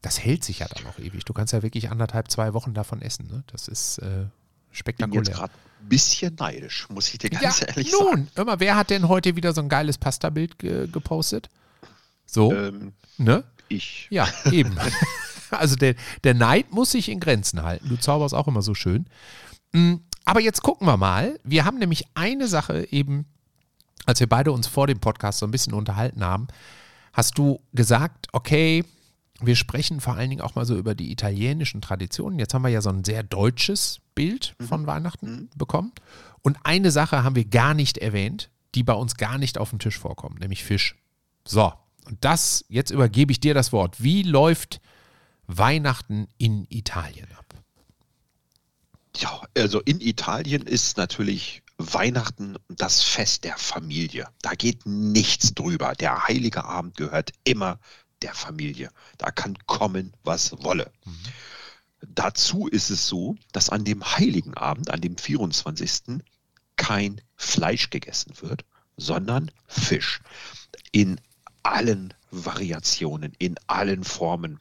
[0.00, 1.24] Das hält sich ja dann noch ewig.
[1.24, 3.26] Du kannst ja wirklich anderthalb, zwei Wochen davon essen.
[3.26, 3.42] Ne?
[3.48, 4.26] Das ist äh,
[4.70, 5.22] spektakulär.
[5.22, 8.28] Ich bin jetzt gerade ein bisschen neidisch, muss ich dir ganz ja, ehrlich nun, sagen.
[8.36, 11.48] Nun, immer, wer hat denn heute wieder so ein geiles Pasta-Bild ge gepostet?
[12.28, 13.44] So, ähm, ne?
[13.68, 14.06] Ich.
[14.10, 14.76] Ja, eben.
[15.50, 17.88] also der, der Neid muss sich in Grenzen halten.
[17.88, 19.06] Du zauberst auch immer so schön.
[19.72, 21.40] Mm, aber jetzt gucken wir mal.
[21.42, 23.26] Wir haben nämlich eine Sache eben,
[24.06, 26.48] als wir beide uns vor dem Podcast so ein bisschen unterhalten haben,
[27.12, 28.84] hast du gesagt, okay,
[29.40, 32.38] wir sprechen vor allen Dingen auch mal so über die italienischen Traditionen.
[32.38, 34.64] Jetzt haben wir ja so ein sehr deutsches Bild mhm.
[34.64, 35.48] von Weihnachten mhm.
[35.56, 35.92] bekommen.
[36.42, 39.78] Und eine Sache haben wir gar nicht erwähnt, die bei uns gar nicht auf dem
[39.78, 40.96] Tisch vorkommt, nämlich Fisch.
[41.46, 41.72] So,
[42.08, 44.02] und das, jetzt übergebe ich dir das Wort.
[44.02, 44.80] Wie läuft
[45.46, 47.54] Weihnachten in Italien ab?
[49.16, 54.28] Ja, also in Italien ist natürlich Weihnachten das Fest der Familie.
[54.40, 55.92] Da geht nichts drüber.
[55.94, 57.78] Der heilige Abend gehört immer
[58.22, 58.90] der Familie.
[59.18, 60.90] Da kann kommen, was wolle.
[61.04, 61.12] Mhm.
[62.06, 66.22] Dazu ist es so, dass an dem heiligen Abend, an dem 24.
[66.76, 68.64] kein Fleisch gegessen wird,
[68.96, 70.20] sondern Fisch.
[70.92, 71.20] In
[71.72, 74.58] allen Variationen, in allen Formen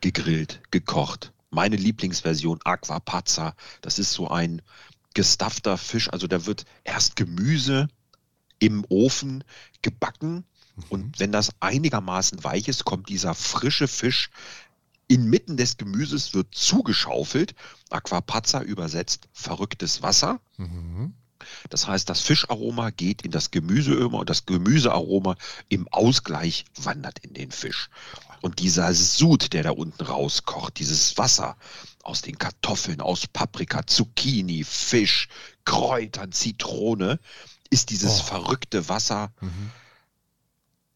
[0.00, 1.32] gegrillt, gekocht.
[1.50, 4.62] Meine Lieblingsversion Aquapazza, das ist so ein
[5.14, 7.88] gestaffter Fisch, also da wird erst Gemüse
[8.58, 9.44] im Ofen
[9.82, 10.44] gebacken
[10.76, 10.84] mhm.
[10.88, 14.30] und wenn das einigermaßen weich ist, kommt dieser frische Fisch
[15.08, 17.54] inmitten des Gemüses, wird zugeschaufelt.
[17.88, 20.40] Aquapazza übersetzt verrücktes Wasser.
[20.58, 21.14] Mhm.
[21.70, 25.36] Das heißt, das Fischaroma geht in das Gemüsearoma und das Gemüsearoma
[25.68, 27.90] im Ausgleich wandert in den Fisch.
[28.40, 31.56] Und dieser Sud, der da unten rauskocht, dieses Wasser
[32.02, 35.28] aus den Kartoffeln, aus Paprika, Zucchini, Fisch,
[35.64, 37.18] Kräutern, Zitrone,
[37.70, 38.24] ist dieses oh.
[38.24, 39.32] verrückte Wasser.
[39.40, 39.70] Mhm.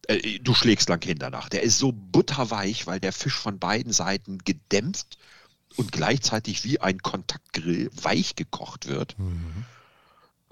[0.07, 1.49] Äh, du schlägst lang hin danach.
[1.49, 5.17] Der ist so butterweich, weil der Fisch von beiden Seiten gedämpft
[5.75, 9.17] und gleichzeitig wie ein Kontaktgrill weich gekocht wird.
[9.19, 9.65] Mhm.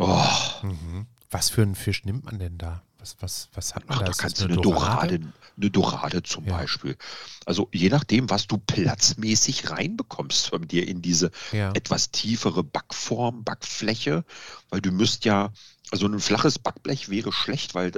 [0.01, 0.65] Oh.
[0.65, 1.05] Mhm.
[1.29, 2.81] Was für einen Fisch nimmt man denn da?
[2.99, 4.11] Was, was, was hat man Ach, da?
[4.11, 5.19] kannst du eine Dorade?
[5.19, 6.57] Dorade, eine Dorade zum ja.
[6.57, 6.97] Beispiel.
[7.45, 11.71] Also je nachdem, was du platzmäßig reinbekommst von dir in diese ja.
[11.71, 14.23] etwas tiefere Backform, Backfläche,
[14.69, 15.51] weil du müsst ja,
[15.89, 17.91] also ein flaches Backblech wäre schlecht, weil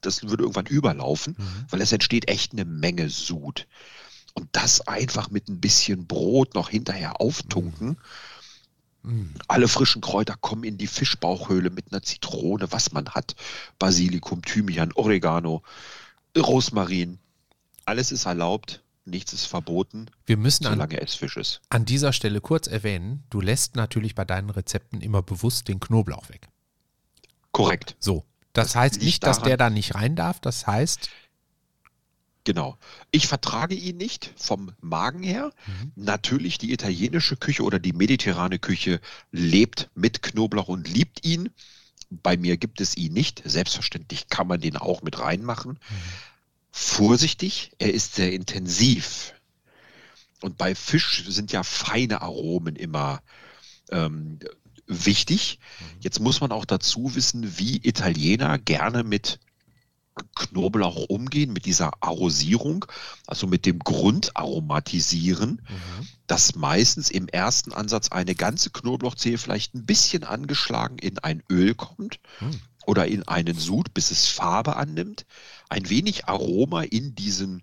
[0.00, 1.66] das würde irgendwann überlaufen, mhm.
[1.70, 3.66] weil es entsteht echt eine Menge Sud.
[4.32, 7.88] Und das einfach mit ein bisschen Brot noch hinterher auftunken.
[7.88, 7.96] Mhm
[9.48, 13.34] alle frischen Kräuter kommen in die Fischbauchhöhle mit einer Zitrone, was man hat.
[13.78, 15.62] Basilikum, Thymian, Oregano,
[16.36, 17.18] Rosmarin.
[17.84, 18.82] Alles ist erlaubt.
[19.04, 21.60] nichts ist verboten, Wir müssen an, solange es Fisch ist.
[21.68, 26.28] an dieser Stelle kurz erwähnen, du lässt natürlich bei deinen Rezepten immer bewusst den Knoblauch
[26.28, 26.48] weg.
[27.52, 27.94] Korrekt.
[28.00, 28.24] So.
[28.52, 30.40] Das heißt liegt nicht, dass daran- der da nicht rein darf.
[30.40, 31.08] Das heißt,
[32.46, 32.78] Genau.
[33.10, 35.50] Ich vertrage ihn nicht vom Magen her.
[35.66, 35.92] Mhm.
[35.96, 39.00] Natürlich, die italienische Küche oder die mediterrane Küche
[39.32, 41.50] lebt mit Knoblauch und liebt ihn.
[42.08, 43.42] Bei mir gibt es ihn nicht.
[43.44, 45.80] Selbstverständlich kann man den auch mit reinmachen.
[46.70, 49.34] Vorsichtig, er ist sehr intensiv.
[50.40, 53.22] Und bei Fisch sind ja feine Aromen immer
[53.90, 54.38] ähm,
[54.86, 55.58] wichtig.
[55.98, 59.40] Jetzt muss man auch dazu wissen, wie Italiener gerne mit
[60.34, 62.86] Knoblauch umgehen, mit dieser Arrosierung,
[63.26, 65.60] also mit dem Grundaromatisieren,
[66.26, 71.74] dass meistens im ersten Ansatz eine ganze Knoblauchzehe vielleicht ein bisschen angeschlagen in ein Öl
[71.74, 72.50] kommt Hm.
[72.86, 75.26] oder in einen Sud, bis es Farbe annimmt,
[75.68, 77.62] ein wenig Aroma in diesen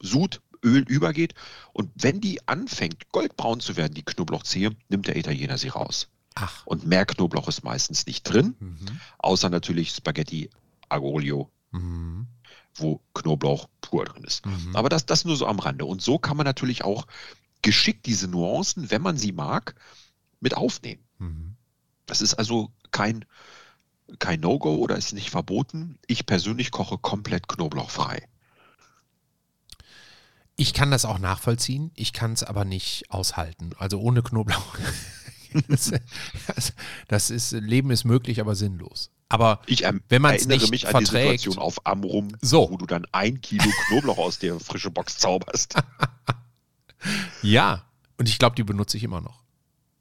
[0.00, 1.34] Sud, Öl übergeht
[1.72, 6.08] und wenn die anfängt goldbraun zu werden, die Knoblauchzehe, nimmt der Italiener sie raus.
[6.34, 9.00] ach, Und mehr Knoblauch ist meistens nicht drin, mhm.
[9.18, 10.50] außer natürlich Spaghetti
[10.90, 12.26] Aglio, Mhm.
[12.74, 14.44] wo Knoblauch pur drin ist.
[14.44, 14.74] Mhm.
[14.74, 15.84] Aber das, das nur so am Rande.
[15.84, 17.06] Und so kann man natürlich auch
[17.62, 19.74] geschickt diese Nuancen, wenn man sie mag,
[20.40, 21.02] mit aufnehmen.
[21.18, 21.56] Mhm.
[22.06, 23.24] Das ist also kein,
[24.18, 25.98] kein No-Go oder ist nicht verboten.
[26.06, 28.26] Ich persönlich koche komplett knoblauchfrei.
[30.56, 33.70] Ich kann das auch nachvollziehen, ich kann es aber nicht aushalten.
[33.78, 34.76] Also ohne Knoblauch.
[35.68, 35.92] das,
[36.46, 36.72] das,
[37.08, 39.10] das ist, Leben ist möglich, aber sinnlos.
[39.30, 41.32] Aber Ich ähm, Wenn man's erinnere nicht mich an verträgt.
[41.32, 42.68] die Situation auf Amrum, So.
[42.70, 45.76] wo du dann ein Kilo Knoblauch aus der frischen Box zauberst.
[47.42, 47.84] ja,
[48.18, 49.42] und ich glaube, die benutze ich immer noch.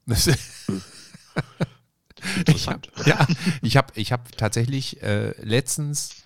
[2.36, 2.92] Interessant.
[3.06, 3.26] ja,
[3.62, 6.24] ich habe ich hab tatsächlich äh, letztens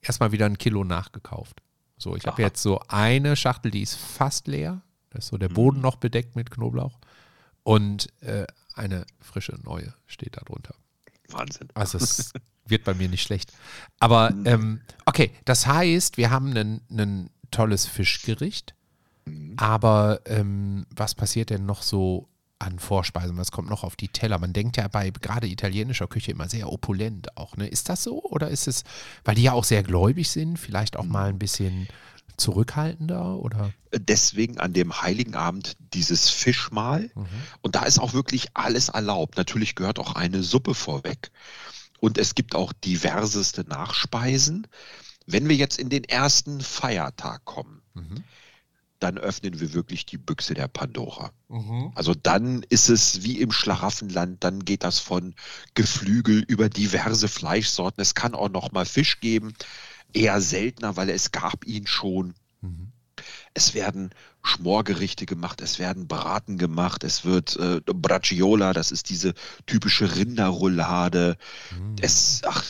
[0.00, 1.60] erstmal wieder ein Kilo nachgekauft.
[1.98, 4.80] So, ich habe jetzt so eine Schachtel, die ist fast leer.
[5.10, 6.98] Da ist so der Boden noch bedeckt mit Knoblauch.
[7.62, 10.74] Und äh, eine frische neue steht da drunter.
[11.34, 11.68] Wahnsinn.
[11.74, 12.32] Also es
[12.66, 13.52] wird bei mir nicht schlecht.
[13.98, 18.74] Aber ähm, okay, das heißt, wir haben ein, tolles Fischgericht.
[19.56, 23.36] Aber ähm, was passiert denn noch so an Vorspeisen?
[23.36, 24.38] Was kommt noch auf die Teller?
[24.38, 27.56] Man denkt ja bei gerade italienischer Küche immer sehr opulent auch.
[27.56, 27.66] Ne?
[27.66, 28.22] Ist das so?
[28.22, 28.84] Oder ist es,
[29.24, 31.88] weil die ja auch sehr gläubig sind, vielleicht auch mal ein bisschen
[32.36, 33.36] zurückhaltender?
[33.38, 33.72] Oder?
[33.96, 37.10] Deswegen an dem Heiligen Abend dieses Fischmahl.
[37.14, 37.26] Mhm.
[37.62, 39.36] Und da ist auch wirklich alles erlaubt.
[39.36, 41.30] Natürlich gehört auch eine Suppe vorweg.
[42.00, 44.66] Und es gibt auch diverseste Nachspeisen.
[45.26, 48.24] Wenn wir jetzt in den ersten Feiertag kommen, Mhm.
[48.98, 51.30] dann öffnen wir wirklich die Büchse der Pandora.
[51.48, 51.92] Mhm.
[51.94, 55.34] Also dann ist es wie im Schlaraffenland, dann geht das von
[55.74, 58.00] Geflügel über diverse Fleischsorten.
[58.00, 59.54] Es kann auch noch mal Fisch geben,
[60.14, 62.34] eher seltener, weil es gab ihn schon.
[62.60, 62.92] Mhm.
[63.52, 64.10] Es werden
[64.42, 69.34] Schmorgerichte gemacht, es werden Braten gemacht, es wird äh, Bracciola, das ist diese
[69.66, 71.36] typische Rinderroulade.
[71.70, 71.96] Mhm.
[72.00, 72.64] Es, ach,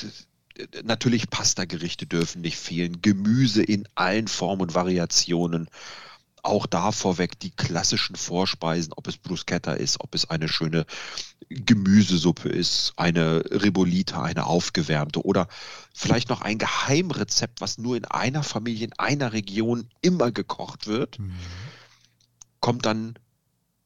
[0.85, 5.68] natürlich Pastagerichte dürfen nicht fehlen, Gemüse in allen Formen und Variationen.
[6.44, 10.85] Auch da vorweg die klassischen Vorspeisen, ob es Bruschetta ist, ob es eine schöne
[11.48, 15.48] Gemüsesuppe ist, eine Ribolita, eine aufgewärmte oder
[15.94, 21.18] vielleicht noch ein Geheimrezept, was nur in einer Familie, in einer Region immer gekocht wird,
[21.18, 21.35] Mhm.
[22.61, 23.14] kommt dann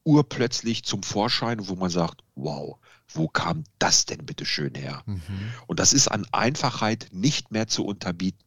[0.04, 2.78] urplötzlich zum Vorschein, wo man sagt, wow,
[3.12, 5.02] wo kam das denn bitte schön her?
[5.06, 5.20] Mhm.
[5.66, 8.44] Und das ist an Einfachheit nicht mehr zu unterbieten.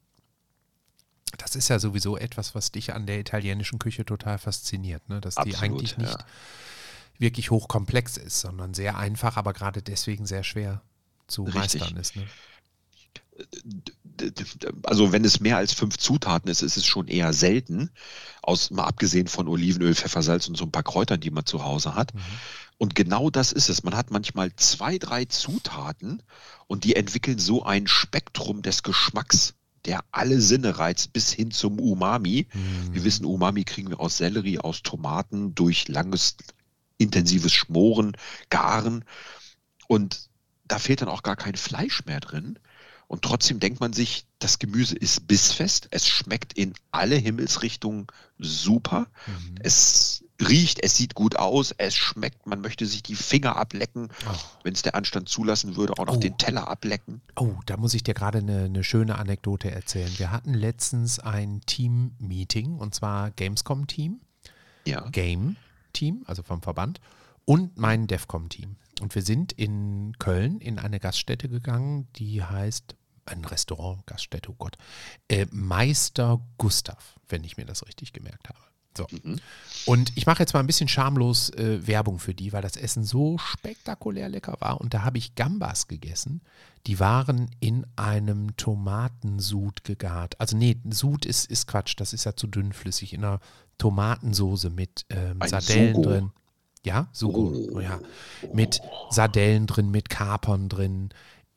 [1.38, 5.20] Das ist ja sowieso etwas, was dich an der italienischen Küche total fasziniert, ne?
[5.20, 6.26] dass die Absolut, eigentlich nicht ja.
[7.18, 10.82] wirklich hochkomplex ist, sondern sehr einfach, aber gerade deswegen sehr schwer
[11.26, 11.80] zu Richtig.
[11.80, 12.16] meistern ist.
[12.16, 12.26] Ne?
[14.84, 17.90] Also wenn es mehr als fünf Zutaten ist, ist es schon eher selten.
[18.42, 21.94] Aus, mal abgesehen von Olivenöl, Pfeffersalz und so ein paar Kräutern, die man zu Hause
[21.94, 22.12] hat.
[22.78, 23.84] Und genau das ist es.
[23.84, 26.22] Man hat manchmal zwei, drei Zutaten
[26.66, 31.78] und die entwickeln so ein Spektrum des Geschmacks, der alle Sinne reizt, bis hin zum
[31.80, 32.46] Umami.
[32.52, 32.94] Mhm.
[32.94, 36.36] Wir wissen, Umami kriegen wir aus Sellerie, aus Tomaten, durch langes,
[36.98, 38.16] intensives Schmoren,
[38.50, 39.04] Garen.
[39.88, 40.28] Und
[40.64, 42.58] da fehlt dann auch gar kein Fleisch mehr drin.
[43.08, 45.88] Und trotzdem denkt man sich, das Gemüse ist bissfest.
[45.90, 48.06] Es schmeckt in alle Himmelsrichtungen
[48.38, 49.08] super.
[49.26, 49.54] Mhm.
[49.60, 52.46] Es riecht, es sieht gut aus, es schmeckt.
[52.46, 54.36] Man möchte sich die Finger ablecken, Oh.
[54.64, 56.20] wenn es der Anstand zulassen würde, auch noch Oh.
[56.20, 57.20] den Teller ablecken.
[57.36, 60.10] Oh, da muss ich dir gerade eine, eine schöne Anekdote erzählen.
[60.18, 64.20] Wir hatten letztens ein Team-Meeting und zwar Gamescom-Team,
[64.84, 65.08] Ja.
[65.10, 67.00] Game-Team, also vom Verband,
[67.44, 68.76] und mein DEFCOM-Team.
[69.00, 72.94] Und wir sind in Köln in eine Gaststätte gegangen, die heißt
[73.26, 74.76] ein Restaurant, Gaststätte, oh Gott,
[75.28, 78.58] äh, Meister Gustav, wenn ich mir das richtig gemerkt habe.
[78.96, 79.06] So.
[79.10, 79.38] Mhm.
[79.86, 83.04] Und ich mache jetzt mal ein bisschen schamlos äh, Werbung für die, weil das Essen
[83.04, 84.80] so spektakulär lecker war.
[84.80, 86.42] Und da habe ich Gambas gegessen.
[86.86, 90.38] Die waren in einem Tomatensud gegart.
[90.40, 93.12] Also nee, Sud ist, ist Quatsch, das ist ja zu dünnflüssig.
[93.12, 93.40] In einer
[93.78, 96.08] Tomatensoße mit ähm, Sardellen Sugo.
[96.08, 96.30] drin.
[96.84, 97.54] Ja, Sugo.
[97.72, 97.80] Oh.
[97.80, 98.00] ja.
[98.52, 101.10] Mit Sardellen drin, mit Kapern drin.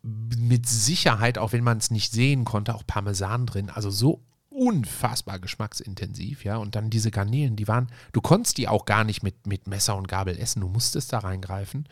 [0.03, 3.69] Mit Sicherheit, auch wenn man es nicht sehen konnte, auch Parmesan drin.
[3.71, 4.21] Also so
[4.55, 6.57] unfassbar geschmacksintensiv, ja.
[6.57, 9.95] Und dann diese Garnelen, die waren, du konntest die auch gar nicht mit, mit Messer
[9.95, 10.61] und Gabel essen.
[10.61, 11.87] Du musstest da reingreifen,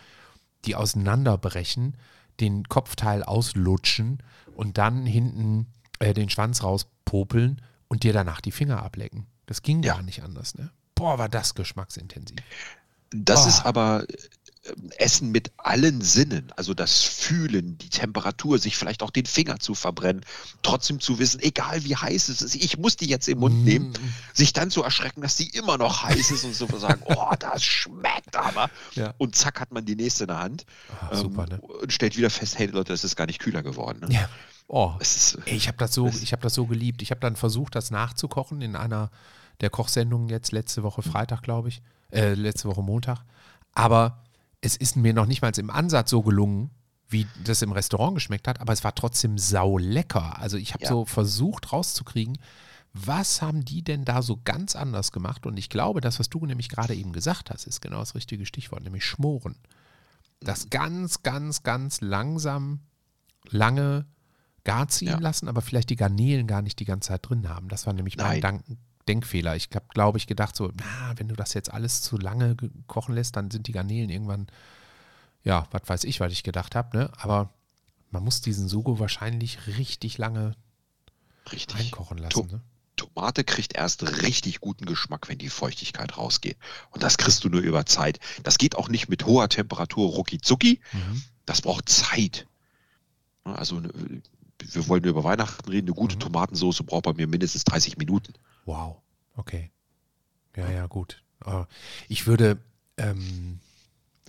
[0.66, 1.98] die auseinanderbrechen,
[2.40, 4.24] den Kopfteil auslutschen
[4.56, 5.68] und dann hinten
[6.00, 9.28] äh, den Schwanz rauspopeln und dir danach die Finger ablecken.
[9.46, 9.96] Das ging Ja.
[9.96, 10.72] gar nicht anders, ne?
[10.96, 12.38] Boah, war das geschmacksintensiv.
[13.12, 13.50] Das Oh.
[13.50, 14.06] ist aber
[14.98, 19.76] Essen mit allen Sinnen, also das Fühlen, die Temperatur, sich vielleicht auch den Finger zu
[19.76, 20.24] verbrennen,
[20.62, 23.90] trotzdem zu wissen, egal wie heiß es ist, ich muss die jetzt im Mund nehmen,
[23.92, 23.96] Mm.
[24.34, 27.62] sich dann zu erschrecken, dass die immer noch heiß ist und so sagen, oh, das
[27.64, 28.70] schmeckt aber.
[28.94, 29.14] Ja.
[29.18, 30.66] Und zack hat man die nächste in der Hand
[31.02, 31.62] Ah, super, ähm, ne?
[31.62, 34.00] und stellt wieder fest, hey Leute, es ist gar nicht kühler geworden.
[34.08, 34.14] Ne?
[34.16, 34.30] Ja.
[34.68, 37.02] Oh, ist, Ey, ich habe das so, Das- ich habe das so geliebt.
[37.02, 39.12] Ich habe dann versucht, das nachzukochen in einer
[39.60, 43.20] der Kochsendungen jetzt letzte Woche Freitag, glaube ich, äh, letzte Woche Montag.
[43.74, 44.23] Aber
[44.64, 46.70] es ist mir noch nicht mal im Ansatz so gelungen,
[47.10, 48.62] wie das im Restaurant geschmeckt hat.
[48.62, 50.40] Aber es war trotzdem sau lecker.
[50.40, 50.90] Also ich habe Ja.
[50.90, 52.38] so versucht rauszukriegen,
[52.94, 55.46] was haben die denn da so ganz anders gemacht?
[55.46, 58.46] Und ich glaube, das, was du nämlich gerade eben gesagt hast, ist genau das richtige
[58.46, 59.56] Stichwort, nämlich schmoren.
[60.40, 62.80] Das ganz, ganz, ganz langsam,
[63.50, 64.06] lange
[64.64, 65.20] gar ziehen Ja.
[65.20, 67.68] lassen, aber vielleicht die Garnelen gar nicht die ganze Zeit drin haben.
[67.68, 68.42] Das war nämlich mein Nein.
[69.08, 69.56] Denkfehler.
[69.56, 72.70] Ich habe, glaube ich, gedacht, so, na, wenn du das jetzt alles zu lange ge-
[72.88, 74.48] kochen lässt, dann sind die Garnelen irgendwann,
[75.44, 77.12] ja, was weiß ich, was ich gedacht habe, ne?
[77.18, 77.50] Aber
[78.12, 80.56] man muss diesen Sugo wahrscheinlich richtig lange
[81.52, 81.78] richtig.
[81.80, 82.48] einkochen To- lassen.
[82.52, 82.62] Ne?
[82.96, 86.58] Tomate kriegt erst richtig guten Geschmack, wenn die Feuchtigkeit rausgeht.
[86.92, 88.20] Und das kriegst du nur über Zeit.
[88.44, 90.80] Das geht auch nicht mit hoher Temperatur rucki zucki.
[90.94, 91.24] Mhm.
[91.46, 92.46] Das braucht Zeit.
[93.44, 93.90] Also ne,
[94.60, 95.88] wir wollen über Weihnachten reden.
[95.88, 96.20] Eine gute Mhm.
[96.22, 98.34] Tomatensauce braucht bei mir mindestens 30 Minuten.
[98.66, 99.02] Wow,
[99.36, 99.72] okay.
[100.56, 101.22] Ja, ja, gut.
[101.46, 101.66] Äh,
[102.08, 102.58] Ich würde
[102.98, 103.60] ähm,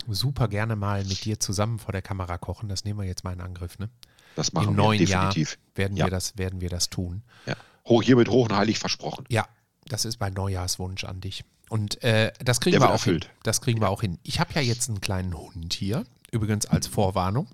[0.08, 2.68] super gerne mal mit dir zusammen vor der Kamera kochen.
[2.68, 3.90] Das nehmen wir jetzt mal in Angriff, ne?
[4.36, 5.50] Das machen Im wir neuen definitiv.
[5.52, 6.06] Jahr werden, Ja.
[6.06, 7.22] wir das, werden wir das tun.
[7.46, 7.54] Ja.
[7.86, 9.24] Hoch, hiermit hoch und heilig versprochen.
[9.28, 9.46] Ja,
[9.86, 11.44] das ist mein Neujahrswunsch an dich.
[11.68, 13.14] Und äh, das kriegen Der wir auch hin.
[13.14, 13.30] erfüllt.
[13.42, 14.18] Das kriegen wir auch hin.
[14.22, 17.48] Ich habe ja jetzt einen kleinen Hund hier, übrigens als Vorwarnung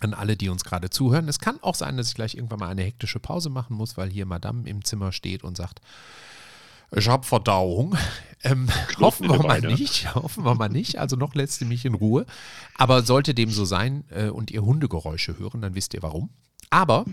[0.00, 1.28] an alle, die uns gerade zuhören.
[1.28, 4.10] Es kann auch sein, dass ich gleich irgendwann mal eine hektische Pause machen muss, weil
[4.10, 5.80] hier Madame im Zimmer steht und sagt,
[6.94, 7.96] ich habe Verdauung.
[8.46, 8.68] Ähm,
[9.00, 10.98] hoffen wir mal nicht, hoffen wir mal nicht.
[10.98, 12.26] Also noch lässt sie mich in Ruhe.
[12.76, 16.28] Aber sollte dem so sein äh, und ihr Hundegeräusche hören, dann wisst ihr warum.
[16.68, 17.06] Aber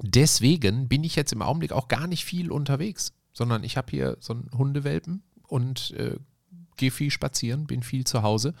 [0.00, 4.16] deswegen bin ich jetzt im Augenblick auch gar nicht viel unterwegs, sondern ich habe hier
[4.20, 6.20] so einen Hundewelpen und äh,
[6.76, 8.54] gehe viel spazieren, bin viel zu Hause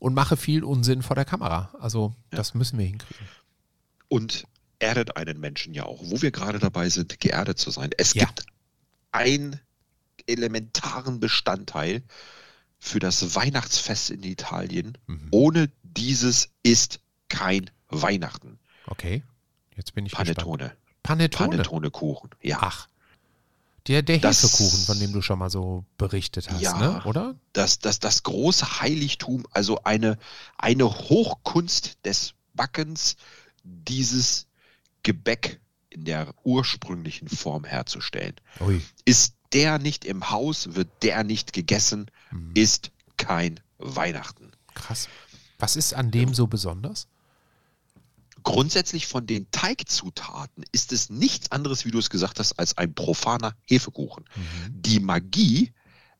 [0.00, 1.70] und mache viel Unsinn vor der Kamera.
[1.78, 3.28] Also das müssen wir hinkriegen.
[4.08, 4.44] Und
[4.80, 6.00] erdet einen Menschen ja auch.
[6.02, 7.90] Wo wir gerade dabei sind, geerdet zu sein.
[7.96, 8.24] Es Ja.
[8.24, 8.44] gibt
[9.12, 9.60] einen
[10.26, 12.02] elementaren Bestandteil
[12.78, 14.96] für das Weihnachtsfest in Italien.
[15.06, 15.28] Mhm.
[15.30, 18.58] Ohne dieses ist kein Weihnachten.
[18.86, 19.22] Okay,
[19.76, 20.36] jetzt bin ich gespannt.
[20.36, 20.72] Panettone.
[21.02, 21.50] Panettone.
[21.50, 22.30] Panettone-Kuchen.
[22.42, 22.58] Ja.
[22.62, 22.88] Ach,
[23.86, 26.76] der, der Das- Hefekuchen, von dem du schon mal so berichtet hast, Ja.
[26.78, 27.02] ne?
[27.04, 27.34] oder?
[27.52, 30.18] das, das, das große Heiligtum, also eine,
[30.58, 33.16] eine Hochkunst des Backens,
[33.64, 34.46] dieses
[35.02, 38.34] Gebäck in der ursprünglichen Form herzustellen.
[38.60, 38.80] Ui.
[39.04, 42.52] Ist der nicht im Haus, wird der nicht gegessen, Mhm.
[42.54, 44.52] ist kein Weihnachten.
[44.74, 45.08] Krass.
[45.58, 47.08] Was ist an dem so besonders?
[48.42, 52.94] Grundsätzlich von den Teigzutaten ist es nichts anderes, wie du es gesagt hast, als ein
[52.94, 54.24] profaner Hefekuchen.
[54.34, 54.82] Mhm.
[54.82, 55.72] Die Magie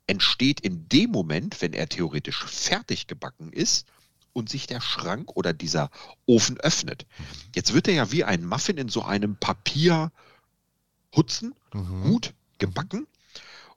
[0.07, 3.87] entsteht in dem Moment, wenn er theoretisch fertig gebacken ist
[4.33, 5.91] und sich der Schrank oder dieser
[6.27, 7.07] Ofen öffnet.
[7.55, 10.13] Jetzt wird er ja wie ein Muffin in so einem Papierhutzen,
[11.73, 12.03] Mhm.
[12.03, 13.07] gut gebacken.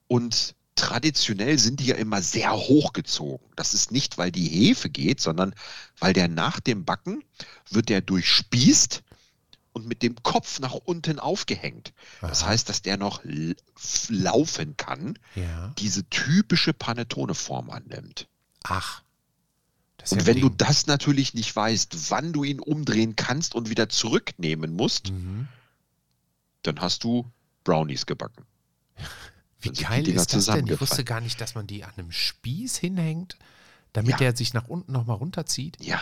[0.08, 3.48] Und traditionell sind die ja immer sehr hochgezogen.
[3.56, 5.54] Das ist nicht, weil die Hefe geht, sondern
[6.00, 7.24] weil der nach dem Backen
[7.70, 9.04] wird der durchspießt
[9.74, 11.94] und mit dem Kopf nach unten aufgehängt.
[12.22, 13.22] Das heißt, dass der noch
[14.10, 15.74] laufen kann, Ja.
[15.80, 18.28] diese typische Panettone-Form annimmt.
[18.64, 19.02] Ach.
[20.12, 20.58] Und wenn ein du Ding.
[20.58, 25.48] das natürlich nicht weißt, wann du ihn umdrehen kannst und wieder zurücknehmen musst, Mhm.
[26.64, 27.26] dann hast du
[27.64, 28.46] Brownies gebacken.
[29.64, 30.68] Wie sind die geil ist das denn?
[30.68, 33.38] Ich wusste gar nicht, dass man die an einem Spieß hinhängt,
[33.94, 34.18] damit Ja.
[34.18, 35.78] der sich nach unten nochmal runterzieht.
[35.82, 36.02] Ja,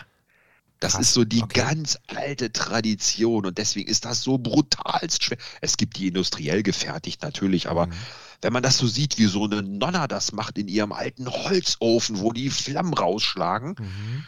[0.80, 1.60] Das Krass, ist so die okay.
[1.62, 5.38] ganz alte Tradition und deswegen ist das so brutalst schwer.
[5.62, 7.94] Es gibt die industriell gefertigt natürlich, aber Mhm.
[8.42, 12.20] wenn man das so sieht, wie so eine Nonna das macht in ihrem alten Holzofen,
[12.20, 14.24] wo die Flammen rausschlagen, Mhm.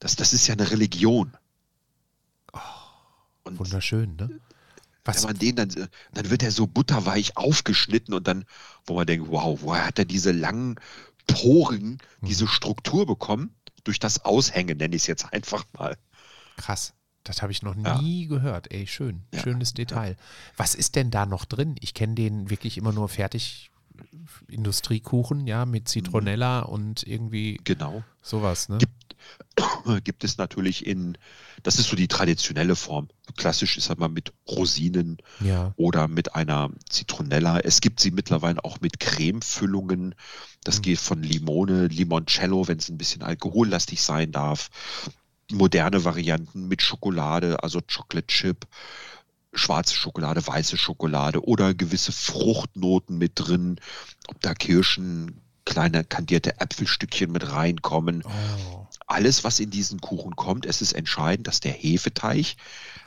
[0.00, 1.32] das, das ist ja eine Religion.
[3.44, 4.40] Und Wunderschön, ne?
[5.06, 8.44] Was, wenn man den dann, dann wird er so butterweich aufgeschnitten und dann,
[8.84, 10.76] wo man denkt, wow, woher hat er diese langen
[11.26, 12.26] Poren, Mhm.
[12.26, 13.54] diese Struktur bekommen?
[13.84, 15.96] Durch das Aushängen, nenne ich es jetzt einfach mal.
[16.56, 16.92] krass.
[17.24, 18.00] Das habe ich noch Ja.
[18.00, 18.72] nie gehört.
[18.72, 19.22] Ey, schön.
[19.34, 20.16] Ja, Schönes Detail.
[20.56, 21.74] Was ist denn da noch drin?
[21.80, 23.70] Ich kenne den wirklich immer nur fertig
[24.48, 28.02] Industriekuchen, ja, mit Zitronella und irgendwie Genau.
[28.22, 28.78] sowas, ne?
[28.78, 29.05] Gibt,
[30.04, 31.16] gibt es natürlich in,
[31.62, 33.08] das ist so die traditionelle Form.
[33.36, 35.72] Klassisch ist aber mit Rosinen Ja.
[35.76, 37.60] oder mit einer Zitronella.
[37.60, 40.14] Es gibt sie mittlerweile auch mit Cremefüllungen.
[40.64, 40.82] Das Mhm.
[40.82, 44.68] geht von Limone, Limoncello, wenn es ein bisschen alkohollastig sein darf.
[45.50, 48.66] Moderne Varianten mit Schokolade, also Chocolate Chip,
[49.54, 53.76] schwarze Schokolade, weiße Schokolade oder gewisse Fruchtnoten mit drin.
[54.28, 58.85] Ob da Kirschen, kleine kandierte Äpfelstückchen mit reinkommen Oh.
[59.06, 62.56] Alles, was in diesen Kuchen kommt, es ist entscheidend, dass der Hefeteig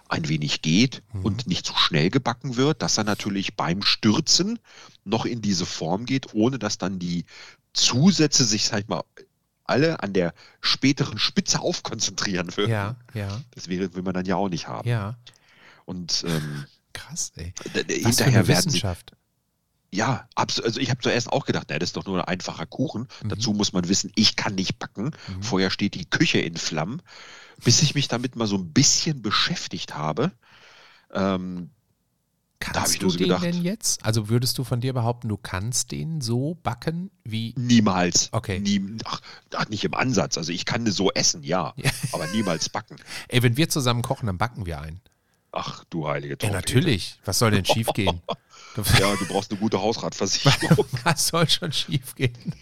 [0.08, 1.26] ein wenig geht Mhm.
[1.26, 4.60] und nicht zu schnell gebacken wird, dass er natürlich beim Stürzen
[5.04, 7.26] noch in diese Form geht, ohne dass dann die
[7.74, 9.04] Zusätze sich, sag ich mal,
[9.66, 12.72] alle an der späteren Spitze aufkonzentrieren würden.
[12.72, 14.88] Ja, ja, Das wäre, will man dann ja auch nicht haben.
[14.88, 15.18] ja.
[15.86, 17.54] Und ähm, Krass, ey.
[18.04, 18.80] Was hinterher werden sie.
[19.92, 23.08] Ja, also ich habe zuerst auch gedacht, naja, das ist doch nur ein einfacher Kuchen.
[23.24, 23.30] Mhm.
[23.30, 25.06] Dazu muss man wissen, ich kann nicht backen.
[25.28, 25.44] Mhm.
[25.44, 27.02] Vorher steht die Küche in Flammen.
[27.64, 30.32] Bis ich mich damit mal so ein bisschen beschäftigt habe,
[31.14, 31.72] ähm,
[32.62, 34.04] Kannst ich du so den gedacht- denn jetzt?
[34.04, 37.54] Also würdest du von dir behaupten, du kannst den so backen wie.
[37.58, 38.28] niemals.
[38.34, 38.60] Okay.
[38.60, 39.22] Nie, ach,
[39.56, 40.38] ach, nicht im Ansatz.
[40.38, 41.90] Also ich kann so essen, ja, Ja.
[42.12, 42.98] aber niemals backen.
[43.30, 45.00] Ey, wenn wir zusammen kochen, dann backen wir ein.
[45.54, 46.54] Ach, du heilige Ja, Trompete.
[46.76, 47.20] natürlich.
[47.24, 48.22] Was soll denn schief gehen?
[49.00, 50.86] Ja, du brauchst eine gute Hausratversicherung.
[51.04, 52.54] Was soll schon schief gehen?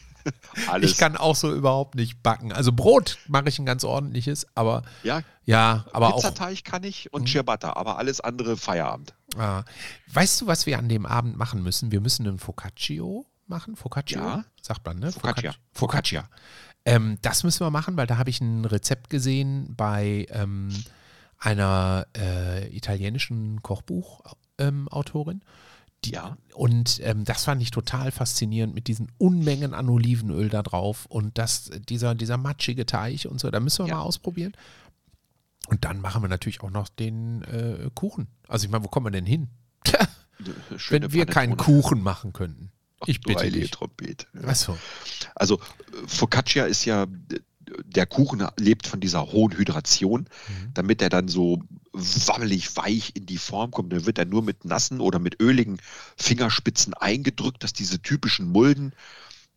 [0.68, 0.91] Alles.
[0.91, 2.51] Ich kann auch so überhaupt nicht backen.
[2.51, 6.18] Also Brot mache ich ein ganz ordentliches, aber ja, ja, aber auch.
[6.18, 7.28] Pizzateig kann ich und Mhm.
[7.28, 9.14] Ciabatta, aber alles andere Feierabend.
[9.38, 9.64] Ah,
[10.12, 11.91] weißt du, was wir an dem Abend machen müssen?
[11.91, 13.78] Wir müssen einen Focaccio machen.
[13.78, 14.20] Focaccio?
[14.20, 14.43] Ja.
[14.62, 15.12] Sagt man, ne?
[15.14, 15.51] Focaccia.
[15.51, 16.30] Focac- Focaccia.
[16.84, 20.70] Ähm, das müssen wir machen, weil da habe ich ein Rezept gesehen bei ähm,
[21.38, 25.39] einer äh, italienischen Kochbuchautorin.
[25.39, 25.45] Die,
[26.06, 26.38] Ja.
[26.54, 31.38] Und ähm, das fand ich total faszinierend mit diesen Unmengen an Olivenöl da drauf und
[31.38, 33.50] das, dieser, dieser matschige Teig und so.
[33.52, 33.95] Da müssen wir Ja.
[33.98, 34.54] mal ausprobieren.
[35.68, 38.28] Und dann machen wir natürlich auch noch den äh, Kuchen.
[38.48, 39.50] Also ich meine, wo kommen wir denn hin?
[40.89, 41.58] Wenn wir keinen.
[41.58, 42.72] Kuchen machen könnten.
[43.06, 43.72] Ich Du bitte dich.
[43.72, 44.28] Trompete.
[44.43, 44.78] Achso.
[45.36, 47.08] Also äh, Focaccia ist ja, äh,
[47.86, 50.74] der Kuchen lebt von dieser hohen Hydration, Mhm.
[50.74, 51.61] damit er dann so
[51.91, 53.91] wabbelig weich in die Form kommt.
[53.91, 55.78] Dann wird er nur mit nassen oder mit öligen
[56.15, 58.93] Fingerspitzen eingedrückt, dass diese typischen Mulden,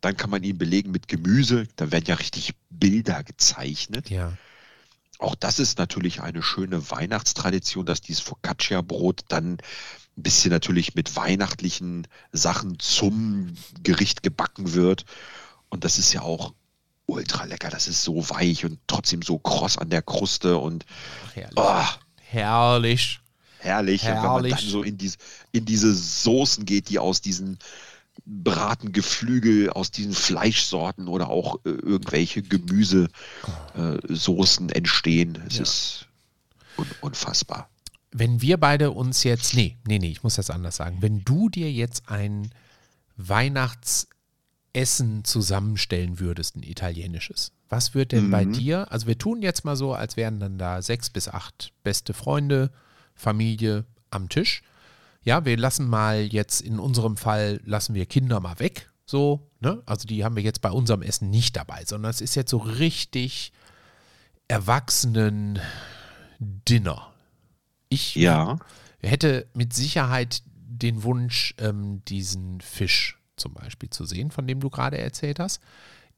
[0.01, 4.09] dann kann man ihn belegen mit Gemüse, da werden ja richtig Bilder gezeichnet.
[4.09, 4.33] Ja.
[5.19, 9.53] Auch das ist natürlich eine schöne Weihnachtstradition, dass dieses Focaccia-Brot dann
[10.17, 13.53] ein bisschen natürlich mit weihnachtlichen Sachen zum
[13.83, 15.05] Gericht gebacken wird.
[15.69, 16.53] Und das ist ja auch
[17.11, 17.69] ultra lecker.
[17.69, 20.85] Das ist so weich und trotzdem so kross an der Kruste und
[21.33, 21.53] herrlich.
[21.57, 21.83] oh,
[22.17, 23.19] Herrlich.
[23.59, 24.01] herrlich.
[24.03, 24.55] Und wenn man Herrlich.
[24.55, 25.17] dann so in, dies,
[25.51, 27.59] in diese Soßen geht, die aus diesen
[28.25, 33.09] Bratengeflügel, aus diesen Fleischsorten oder auch äh, irgendwelche Gemüsesoßen
[34.69, 35.41] entstehen.
[35.47, 35.63] Es Ja.
[35.63, 36.07] ist
[36.77, 37.69] un unfassbar.
[38.11, 40.97] Wenn wir beide uns jetzt, nee, nee, nee, ich muss das anders sagen.
[41.01, 42.51] Wenn du dir jetzt ein
[44.73, 48.53] Weihnachtsessen zusammenstellen würdest, ein italienisches, was wird denn bei Mhm.
[48.53, 52.13] dir, also wir tun jetzt mal so, als wären dann da sechs bis acht beste
[52.13, 52.71] Freunde,
[53.13, 54.61] Familie am Tisch.
[55.23, 59.83] Ja, wir lassen mal jetzt in unserem Fall, lassen wir Kinder mal weg, so, ne?
[59.85, 62.57] Also die haben wir jetzt bei unserem Essen nicht dabei, sondern es ist jetzt so
[62.57, 63.51] richtig
[64.47, 65.59] erwachsenen
[66.39, 67.13] Dinner.
[67.89, 68.57] Ich Ja,
[69.01, 74.69] hätte mit Sicherheit den Wunsch, ähm, diesen Fisch zum Beispiel zu sehen, von dem du
[74.69, 75.59] gerade erzählt hast.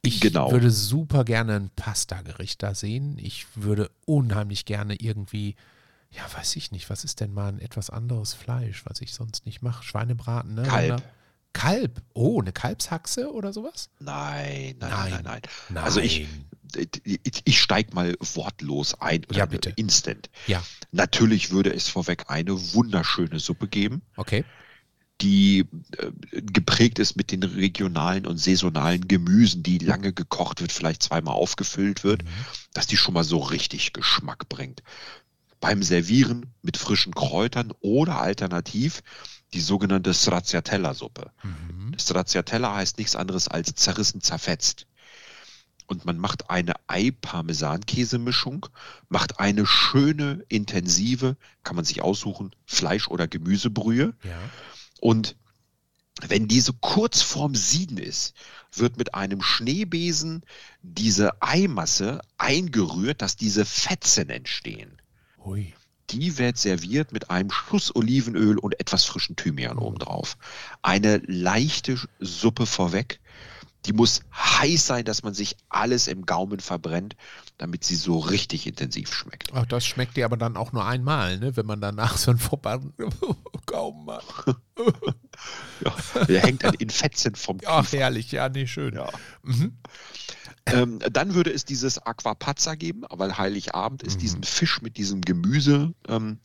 [0.03, 0.51] Ich Genau.
[0.51, 3.17] würde super gerne ein Pasta-Gericht da sehen.
[3.17, 5.55] Ich würde unheimlich gerne irgendwie,
[6.11, 9.45] ja, weiß ich nicht, was ist denn mal ein etwas anderes Fleisch, was ich sonst
[9.45, 9.83] nicht mache?
[9.83, 10.63] Schweinebraten, ne?
[10.63, 10.93] Kalb.
[10.95, 11.03] Oder-
[11.53, 12.01] Kalb.
[12.13, 13.89] Oh, eine Kalbshaxe oder sowas?
[13.99, 15.11] nein, nein, nein, Nein.
[15.11, 15.41] nein, nein.
[15.69, 15.83] Nein.
[15.83, 16.27] Also ich,
[17.05, 19.21] ich, ich steige mal wortlos ein.
[19.31, 19.69] Ja, äh, bitte.
[19.75, 20.29] Instant.
[20.47, 24.01] Ja, Natürlich würde es vorweg eine wunderschöne Suppe geben.
[24.17, 24.43] okay.
[25.21, 25.65] Die
[25.97, 26.11] äh,
[26.41, 32.03] geprägt ist mit den regionalen und saisonalen Gemüsen, die lange gekocht wird, vielleicht zweimal aufgefüllt
[32.03, 32.29] wird, mhm.
[32.73, 34.83] dass die schon mal so richtig Geschmack bringt.
[35.59, 39.01] Beim Servieren mit frischen Kräutern oder alternativ
[39.53, 41.31] die sogenannte Stracciatella-Suppe.
[41.43, 41.95] Mhm.
[41.97, 44.87] Stracciatella heißt nichts anderes als zerrissen, zerfetzt.
[45.85, 48.65] Und man macht eine Ei-Parmesan-Käsemischung,
[49.09, 54.13] macht eine schöne, intensive, kann man sich aussuchen, Fleisch- oder Gemüsebrühe.
[54.23, 54.39] Ja.
[55.03, 55.35] Und
[56.21, 58.33] wenn diese kurz vorm Sieden ist,
[58.71, 60.43] wird mit einem Schneebesen
[60.81, 65.01] diese Eimasse eingerührt, dass diese Fetzen entstehen.
[65.43, 65.73] Ui.
[66.09, 70.37] Die wird serviert mit einem Schuss Olivenöl und etwas frischen Thymian obendrauf.
[70.81, 73.19] Eine leichte Suppe vorweg.
[73.85, 77.15] Die muss heiß sein, dass man sich alles im Gaumen verbrennt,
[77.57, 79.51] damit sie so richtig intensiv schmeckt.
[79.53, 81.55] Ach, das schmeckt dir aber dann auch nur einmal, ne?
[81.57, 82.93] wenn man danach so einen verbrannten
[83.65, 84.23] Gaumen hat.
[85.83, 87.71] ja, der hängt dann in Fetzen vom Kiefer.
[87.71, 88.95] Ach, herrlich, ja, nee, schön.
[88.95, 89.09] Ja.
[89.43, 89.77] Mhm.
[90.65, 94.21] Ähm, dann würde es dieses Aquapazza geben, weil Heiligabend ist mhm.
[94.21, 96.39] diesen Fisch mit diesem Gemüse ähm,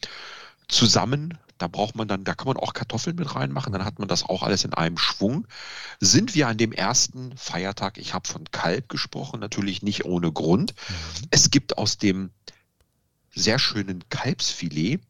[0.67, 1.39] zusammen.
[1.59, 4.23] Da braucht man dann, da kann man auch Kartoffeln mit reinmachen, dann hat man das
[4.23, 5.47] auch alles in einem Schwung.
[6.01, 10.75] Sind wir an dem ersten Feiertag, ich habe von Kalb gesprochen, natürlich nicht ohne Grund.
[10.89, 11.27] Mhm.
[11.31, 12.31] Es gibt aus dem
[13.35, 15.01] sehr schönen Kalbsfilet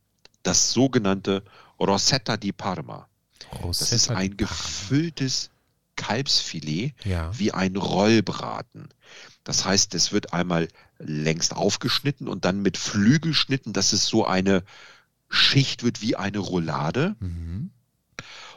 [0.42, 1.42] das sogenannte
[1.78, 3.08] Rosetta di Parma.
[3.52, 5.50] Rosetta das ist ein gefülltes
[5.96, 7.36] Kalbsfilet ja.
[7.38, 8.88] wie ein Rollbraten.
[9.44, 10.68] Das heißt, es wird einmal
[10.98, 14.62] längst aufgeschnitten und dann mit Flügelschnitten, dass es so eine
[15.28, 17.16] Schicht wird wie eine Roulade.
[17.20, 17.70] Mhm.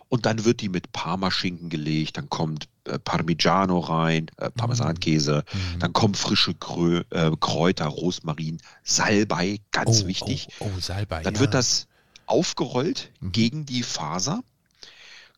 [0.09, 5.80] Und dann wird die mit Parmaschinken gelegt, dann kommt äh, Parmigiano rein, äh, Parmesankäse, mhm.
[5.80, 10.49] dann kommen frische Krö äh, Kräuter, Rosmarin, Salbei, ganz oh, wichtig.
[10.59, 11.24] Oh, oh, Salbei.
[11.24, 11.39] Dann ja.
[11.39, 11.88] wird das
[12.26, 13.32] aufgerollt mhm.
[13.32, 14.43] gegen die Faser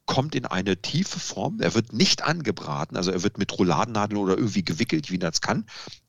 [0.05, 1.59] kommt in eine tiefe Form.
[1.61, 5.65] Er wird nicht angebraten, also er wird mit Rouladennadeln oder irgendwie gewickelt, wie das kann.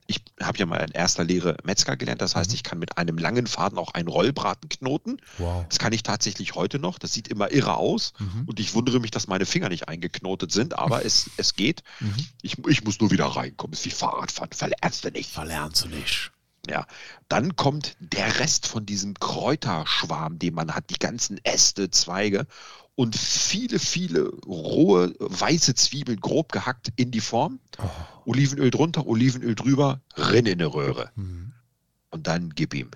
[0.06, 2.54] Ich habe ja mal in erster Lehre Metzger gelernt, das heißt, mhm.
[2.56, 5.16] ich kann mit einem langen Faden auch einen Rollbraten knoten.
[5.38, 5.64] Wow.
[5.68, 6.98] Das kann ich tatsächlich heute noch.
[6.98, 8.44] Das sieht immer irre aus mhm.
[8.46, 11.82] und ich wundere mich, dass meine Finger nicht eingeknotet sind, aber es, es geht.
[12.00, 12.26] Mhm.
[12.42, 13.72] Ich, ich muss nur wieder reinkommen.
[13.72, 14.52] Es ist wie Fahrradfahren.
[14.52, 15.30] Verlernst du nicht.
[15.30, 16.30] Verlernst du nicht.
[16.68, 16.86] Ja,
[17.28, 22.46] dann kommt der Rest von diesem Kräuterschwarm, den man hat, die ganzen Äste, Zweige
[22.96, 27.58] und viele, viele rohe weiße Zwiebeln grob gehackt in die Form.
[27.78, 28.30] Oh.
[28.30, 31.10] Olivenöl drunter, Olivenöl drüber, rin in eine Röhre.
[31.16, 31.52] Mhm.
[32.10, 32.90] Und dann gib ihm.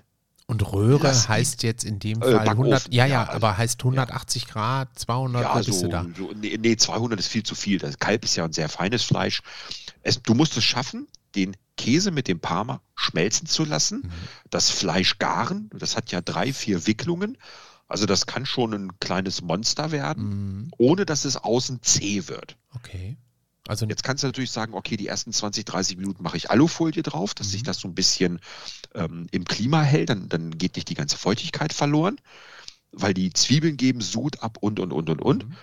[0.47, 3.81] Und Röhre Lass heißt jetzt in dem äh, Fall äh, 100, ja, ja, aber heißt
[3.81, 4.49] 180 ja.
[4.49, 6.05] Grad, 200, ja, so, da?
[6.17, 7.77] So, nee, nee, 200 ist viel zu viel.
[7.77, 9.41] Das Kalb ist ja ein sehr feines Fleisch.
[10.01, 14.11] Es, du musst es schaffen, den Käse mit dem Parma schmelzen zu lassen, mhm.
[14.49, 17.37] das Fleisch garen, das hat ja drei, vier Wicklungen
[17.89, 20.71] also das kann schon ein kleines Monster werden, mhm.
[20.77, 22.55] ohne dass es außen zäh wird.
[22.75, 23.17] Okay.
[23.67, 27.03] Also Jetzt kannst du natürlich sagen, okay, die ersten 20, 30 Minuten mache ich Alufolie
[27.03, 27.51] drauf, dass mhm.
[27.51, 28.39] sich das so ein bisschen
[28.95, 32.19] ähm, im Klima hält, dann, dann geht nicht die ganze Feuchtigkeit verloren,
[32.91, 35.49] weil die Zwiebeln geben Sud ab und und und und und.
[35.49, 35.55] Mhm.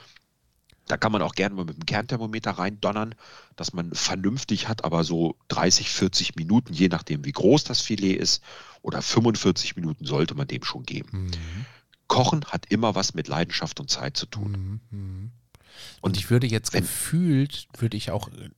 [0.89, 3.17] Da kann man auch gerne mal mit dem Kernthermometer reindonnern,
[3.57, 8.15] dass man vernünftig hat, aber so 30, 40 Minuten, je nachdem wie groß das Filet
[8.15, 8.43] ist,
[8.83, 11.25] oder 45 Minuten sollte man dem schon geben.
[11.25, 11.67] Mhm.
[12.09, 14.81] Kochen hat immer was mit Leidenschaft und Zeit zu tun.
[14.91, 14.99] Mhm.
[14.99, 15.31] mhm.
[16.01, 18.49] Und ich würde jetzt gefühlt, würde ich auch äh,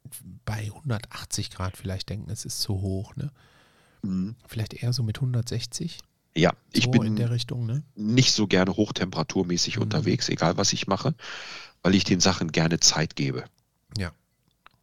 [0.44, 3.32] bei 180 Grad vielleicht denken, es ist zu hoch, ne?
[4.02, 4.36] Mhm.
[4.46, 5.98] Vielleicht eher so mit 160?
[6.36, 7.82] Ja, ich so bin in der Richtung, ne?
[7.96, 9.82] nicht so gerne hochtemperaturmäßig mhm.
[9.82, 11.14] unterwegs, egal was ich mache,
[11.82, 13.44] weil ich den Sachen gerne Zeit gebe.
[13.96, 14.12] Ja.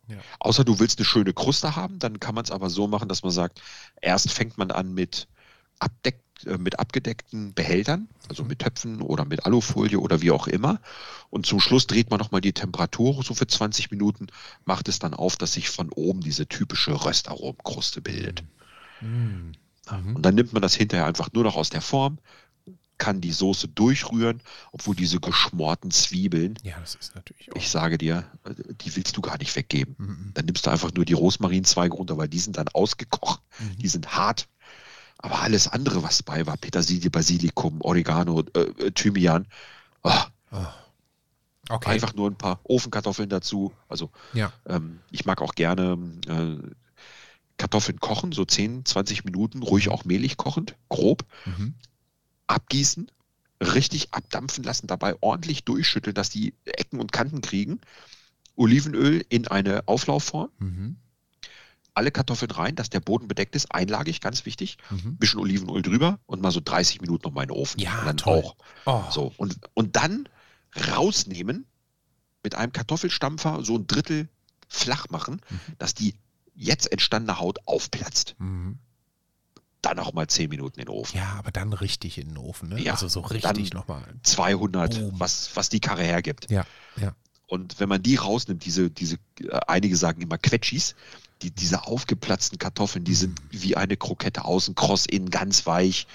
[0.08, 0.18] ja.
[0.40, 3.24] Außer du willst eine schöne Kruste haben, dann kann man es aber so machen, dass
[3.24, 3.62] man sagt,
[4.02, 5.30] erst fängt man an mit
[5.80, 10.80] Abdeck äh, mit abgedeckten Behältern, also mit Töpfen oder mit Alufolie oder wie auch immer.
[11.30, 14.28] Und zum Schluss dreht man nochmal die Temperatur so für 20 Minuten,
[14.66, 18.44] macht es dann auf, dass sich von oben diese typische Röstaromenkruste bildet.
[19.02, 19.54] Mhm.
[20.16, 22.18] Und dann nimmt man das hinterher einfach nur noch aus der Form,
[22.98, 27.58] kann die Soße durchrühren, obwohl diese geschmorten Zwiebeln, ja, das ist natürlich auch.
[27.58, 28.26] ich sage dir,
[28.82, 29.96] die willst du gar nicht weggeben.
[29.98, 30.32] Mhm.
[30.34, 33.78] Dann nimmst du einfach nur die Rosmarinzweige runter, weil die sind dann ausgekocht, mhm.
[33.78, 34.48] die sind hart,
[35.26, 39.48] aber alles andere, was bei war, Petersilie, Basilikum, Oregano, äh, äh Thymian,
[40.04, 40.12] oh.
[40.52, 40.66] Oh.
[41.68, 41.90] Okay.
[41.90, 43.74] einfach nur ein paar Ofenkartoffeln dazu.
[43.90, 44.54] Also ja.
[44.68, 45.98] ähm, ich mag auch gerne
[46.28, 46.58] äh,
[47.58, 51.26] Kartoffeln kochen, so 10, 20 Minuten, ruhig auch mehlig kochend, grob.
[51.46, 51.74] Mhm.
[52.46, 53.10] Abgießen,
[53.60, 57.82] richtig abdampfen lassen, dabei ordentlich durchschütteln, dass die Ecken und Kanten kriegen.
[58.56, 60.52] Olivenöl in eine Auflaufform.
[60.60, 60.98] Mhm
[61.96, 64.78] alle Kartoffeln rein, dass der Boden bedeckt ist, einlagig, ganz wichtig.
[64.90, 65.18] Mhm.
[65.18, 67.80] Bisschen Olivenöl drüber und mal so 30 Minuten noch mal in den Ofen.
[67.80, 68.44] Ja, und dann toll.
[68.44, 68.56] auch.
[68.86, 69.04] Oh.
[69.10, 70.30] So, und, und dann
[70.92, 71.66] rausnehmen,
[72.44, 74.30] mit einem Kartoffelstampfer so ein Drittel
[74.68, 75.60] flach machen, mhm.
[75.78, 76.16] dass die
[76.54, 78.36] jetzt entstandene Haut aufplatzt.
[78.38, 78.78] Mhm.
[79.82, 81.18] Dann auch mal 10 Minuten in den Ofen.
[81.18, 82.82] Ja, aber dann richtig in den Ofen, ne?
[82.82, 84.04] Ja, also so richtig nochmal.
[84.24, 86.50] 200, was, was die Karre hergibt.
[86.50, 86.66] Ja,
[86.98, 87.16] ja.
[87.48, 90.96] Und wenn man die rausnimmt, diese, diese, äh, einige sagen immer Quetschis,
[91.42, 96.08] die, diese aufgeplatzten Kartoffeln, die sind wie eine Krokette außen, kross innen, ganz weich.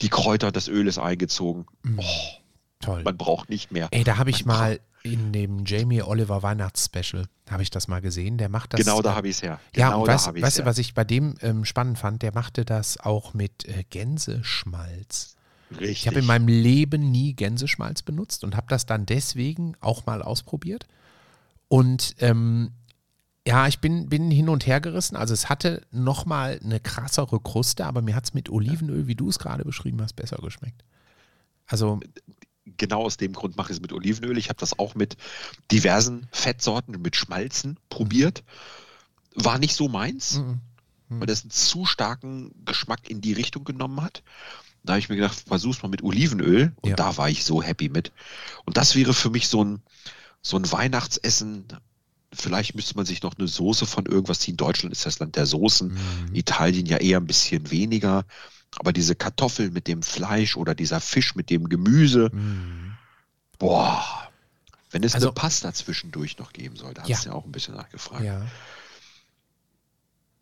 [0.00, 1.66] Die Kräuter, das Öl ist eingezogen.
[1.82, 1.98] Mm.
[1.98, 2.42] Oh,
[2.82, 3.02] Toll.
[3.04, 3.88] Man braucht nicht mehr.
[3.92, 8.00] Ey, da habe ich man mal in dem Jamie Oliver Weihnachtsspecial, habe ich das mal
[8.00, 8.38] gesehen.
[8.38, 8.80] Der macht das.
[8.80, 9.60] Genau, da habe ich es her.
[9.72, 12.22] Genau ja, und weißt, weißt du, was ich bei dem ähm, spannend fand?
[12.22, 15.36] Der machte das auch mit äh, Gänseschmalz.
[15.70, 15.90] Richtig.
[15.90, 20.22] Ich habe in meinem Leben nie Gänseschmalz benutzt und habe das dann deswegen auch mal
[20.22, 20.86] ausprobiert.
[21.68, 22.72] Und ähm,
[23.46, 25.16] ja, ich bin, bin hin und her gerissen.
[25.16, 29.28] Also es hatte nochmal eine krassere Kruste, aber mir hat es mit Olivenöl, wie du
[29.28, 30.84] es gerade beschrieben hast, besser geschmeckt.
[31.66, 32.00] Also
[32.76, 34.38] genau aus dem Grund mache ich es mit Olivenöl.
[34.38, 35.16] Ich habe das auch mit
[35.70, 38.44] diversen Fettsorten, mit Schmalzen probiert.
[39.34, 40.60] War nicht so meins, mhm.
[41.08, 41.20] Mhm.
[41.20, 44.22] weil das einen zu starken Geschmack in die Richtung genommen hat.
[44.84, 46.72] Da habe ich mir gedacht, versuch's mal mit Olivenöl.
[46.80, 46.96] Und ja.
[46.96, 48.12] da war ich so happy mit.
[48.64, 49.82] Und das wäre für mich so ein,
[50.42, 51.66] so ein Weihnachtsessen.
[52.32, 54.56] Vielleicht müsste man sich noch eine Soße von irgendwas ziehen.
[54.56, 55.88] Deutschland ist das Land der Soßen.
[55.88, 56.34] Mhm.
[56.34, 58.24] Italien ja eher ein bisschen weniger.
[58.78, 62.94] Aber diese Kartoffel mit dem Fleisch oder dieser Fisch mit dem Gemüse, mhm.
[63.58, 64.30] boah,
[64.90, 67.16] wenn es also, eine Pasta zwischendurch noch geben soll, da ja.
[67.16, 68.24] hast du ja auch ein bisschen nachgefragt.
[68.24, 68.46] Ja.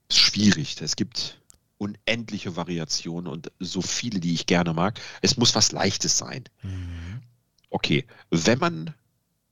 [0.08, 0.80] Ist schwierig.
[0.80, 1.40] Es gibt
[1.78, 5.00] unendliche Variationen und so viele, die ich gerne mag.
[5.22, 6.44] Es muss was Leichtes sein.
[6.62, 7.22] Mhm.
[7.70, 8.94] Okay, wenn man,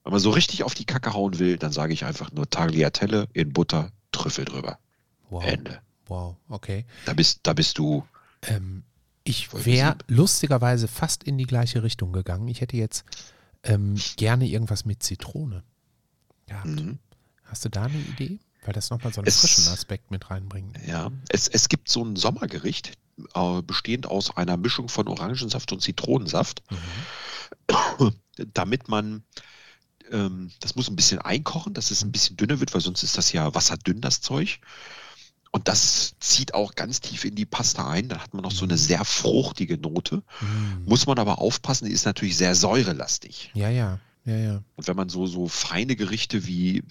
[0.08, 3.28] wenn man so richtig auf die Kacke hauen will, dann sage ich einfach nur Tagliatelle
[3.34, 4.78] in Butter, Trüffel drüber.
[5.28, 5.44] Wow.
[5.44, 5.82] Ende.
[6.06, 6.86] Wow, okay.
[7.04, 8.06] Da bist, da bist du
[8.40, 8.84] ähm,
[9.22, 12.48] ich wäre lustigerweise fast in die gleiche Richtung gegangen.
[12.48, 13.04] Ich hätte jetzt
[13.62, 15.62] ähm, gerne irgendwas mit Zitrone
[16.46, 16.64] gehabt.
[16.64, 16.98] Mhm.
[17.44, 18.38] Hast du da eine Idee?
[18.64, 20.78] Weil das nochmal so einen es, frischen Aspekt mit reinbringt.
[20.86, 22.96] Ja, es, es gibt so ein Sommergericht,
[23.34, 26.62] äh, bestehend aus einer Mischung von Orangensaft und Zitronensaft,
[28.00, 28.14] mhm.
[28.54, 29.22] damit man
[30.12, 33.18] ähm, das muss ein bisschen einkochen, dass es ein bisschen dünner wird, weil sonst ist
[33.18, 34.60] das ja wasserdünn, das Zeug.
[35.50, 38.08] Und das zieht auch ganz tief in die Pasta ein.
[38.08, 38.78] Da hat man noch so eine mhm.
[38.78, 40.22] sehr fruchtige Note.
[40.40, 40.84] Mhm.
[40.84, 43.50] Muss man aber aufpassen, die ist natürlich sehr säurelastig.
[43.54, 43.98] Ja, ja.
[44.24, 44.62] Ja, ja.
[44.76, 46.84] Und wenn man so, so feine Gerichte wie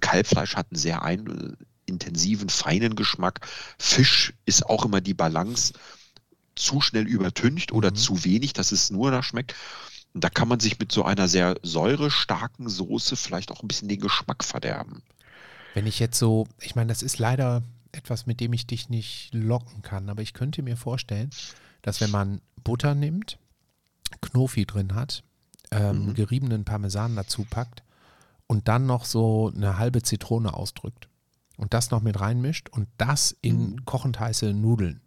[0.00, 1.56] Kalbfleisch hat einen sehr ein,
[1.90, 3.46] intensiven, feinen Geschmack.
[3.78, 5.74] Fisch ist auch immer die Balance
[6.56, 7.96] zu schnell übertüncht oder mhm.
[7.96, 9.54] zu wenig, dass es nur da schmeckt.
[10.14, 14.00] Da kann man sich mit so einer sehr säurestarken Soße vielleicht auch ein bisschen den
[14.00, 15.02] Geschmack verderben.
[15.74, 19.32] Wenn ich jetzt so, ich meine, das ist leider etwas, mit dem ich dich nicht
[19.32, 21.30] locken kann, aber ich könnte mir vorstellen,
[21.82, 23.38] dass wenn man Butter nimmt,
[24.20, 25.22] Knofi drin hat,
[25.70, 26.14] ähm, mhm.
[26.14, 27.82] geriebenen Parmesan dazu packt
[28.46, 31.08] und dann noch so eine halbe Zitrone ausdrückt
[31.56, 33.84] und das noch mit reinmischt und das in mhm.
[33.84, 35.00] kochend heiße Nudeln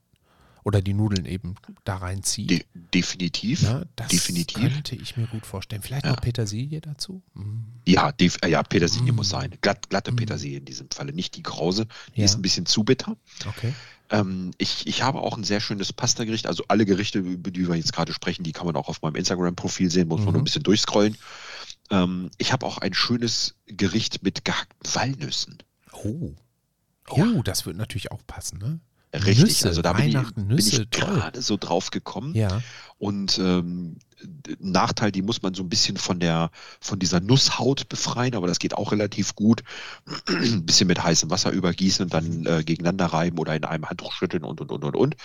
[0.63, 2.47] oder die Nudeln eben da reinziehen.
[2.47, 3.63] De definitiv.
[3.63, 4.61] Ja, das definitiv.
[4.61, 5.81] könnte ich mir gut vorstellen.
[5.81, 6.11] Vielleicht ja.
[6.11, 7.21] noch Petersilie dazu?
[7.33, 7.65] Mhm.
[7.85, 8.13] Ja,
[8.45, 9.17] ja, Petersilie mhm.
[9.17, 9.53] muss sein.
[9.61, 10.17] Glatt, glatte mhm.
[10.17, 11.87] Petersilie in diesem Falle, nicht die Krause.
[12.15, 12.25] Die ja.
[12.25, 13.17] ist ein bisschen zu bitter.
[13.47, 13.73] Okay.
[14.09, 16.47] Ähm, ich, ich habe auch ein sehr schönes Pasta-Gericht.
[16.47, 19.15] Also alle Gerichte, über die wir jetzt gerade sprechen, die kann man auch auf meinem
[19.15, 20.45] Instagram-Profil sehen, muss man nur ein mhm.
[20.45, 21.17] bisschen durchscrollen.
[21.89, 25.57] Ähm, ich habe auch ein schönes Gericht mit gehackten Walnüssen.
[25.91, 26.33] Oh.
[27.09, 28.79] Oh, das wird natürlich auch passen, ne?
[29.13, 32.33] Richtig, Nüsse, also da bin ich, bin ich gerade so drauf gekommen.
[32.33, 32.61] Ja.
[32.97, 33.97] Und ähm,
[34.59, 36.49] Nachteil, die muss man so ein bisschen von der
[36.79, 39.63] von dieser Nusshaut befreien, aber das geht auch relativ gut.
[40.27, 44.13] ein bisschen mit heißem Wasser übergießen und dann äh, gegeneinander reiben oder in einem Handtuch
[44.13, 45.15] schütteln und und und und und.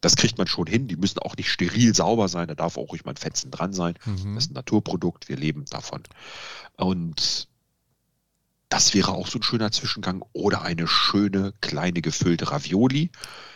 [0.00, 0.88] Das kriegt man schon hin.
[0.88, 2.48] Die müssen auch nicht steril sauber sein.
[2.48, 3.94] Da darf auch ruhig mal ein Fetzen dran sein.
[4.04, 4.34] Mhm.
[4.34, 5.28] Das ist ein Naturprodukt.
[5.28, 6.02] Wir leben davon.
[6.76, 7.48] Und
[8.72, 10.24] das wäre auch so ein schöner Zwischengang.
[10.32, 13.10] Oder eine schöne kleine gefüllte Ravioli.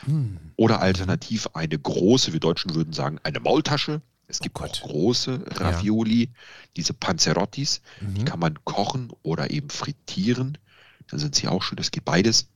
[0.07, 0.37] Mm.
[0.57, 4.03] Oder alternativ eine große, wir Deutschen würden sagen, eine Maultasche.
[4.29, 6.31] Es oh gibt oh auch große Ravioli, ja.
[6.77, 7.81] diese Panzerottis.
[8.03, 8.14] Mhm.
[8.14, 10.59] Die kann man kochen oder eben frittieren.
[11.09, 11.77] Dann sind sie auch schön.
[11.77, 12.49] Das geht beides.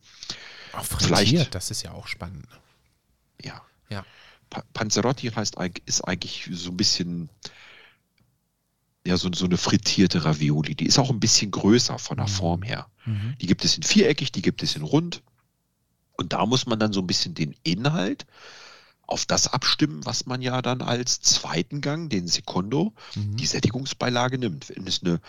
[0.74, 2.46] Auch frittiert, Vielleicht, das ist ja auch spannend.
[3.42, 3.62] Ja.
[3.88, 4.04] ja.
[4.74, 5.56] Panzerotti heißt,
[5.86, 7.30] ist eigentlich so ein bisschen
[9.06, 10.74] ja, so, so eine frittierte Ravioli.
[10.74, 12.32] Die ist auch ein bisschen größer von der mhm.
[12.32, 12.86] Form her.
[13.06, 13.34] Mhm.
[13.40, 15.22] Die gibt es in viereckig, die gibt es in rund.
[16.16, 18.26] Und da muss man dann so ein bisschen den Inhalt
[19.06, 23.36] auf das abstimmen, was man ja dann als zweiten Gang, den Secondo, mhm.
[23.36, 24.68] die Sättigungsbeilage nimmt.
[24.68, 25.20] Wenn es eine,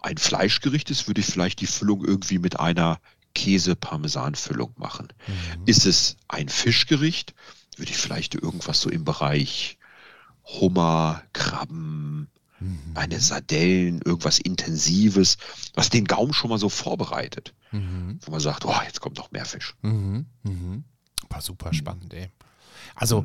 [0.00, 3.00] ein Fleischgericht ist, würde ich vielleicht die Füllung irgendwie mit einer
[3.34, 5.08] Käse-Parmesan-Füllung machen.
[5.26, 5.62] Mhm.
[5.66, 7.34] Ist es ein Fischgericht,
[7.76, 9.78] würde ich vielleicht irgendwas so im Bereich
[10.44, 12.28] Hummer, Krabben,
[12.94, 15.38] Eine Sardellen, irgendwas Intensives,
[15.74, 17.54] was den Gaumen schon mal so vorbereitet.
[17.72, 19.74] Wo man sagt, oh, jetzt kommt noch mehr Fisch.
[19.82, 20.26] Mhm.
[20.42, 20.84] Mhm.
[21.28, 22.30] War super spannend, ey.
[22.94, 23.24] Also,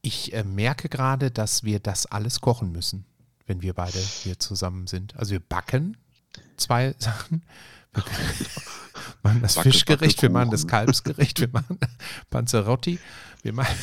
[0.00, 3.04] ich äh, merke gerade, dass wir das alles kochen müssen,
[3.46, 5.14] wenn wir beide hier zusammen sind.
[5.16, 5.96] Also, wir backen
[6.56, 7.42] zwei Sachen.
[9.22, 10.66] Wir machen das Backe, Fischgericht, Backe, wir machen das.
[10.66, 11.78] Kalbsgericht, wir machen
[12.30, 12.98] Panzerotti,
[13.42, 13.76] wir machen.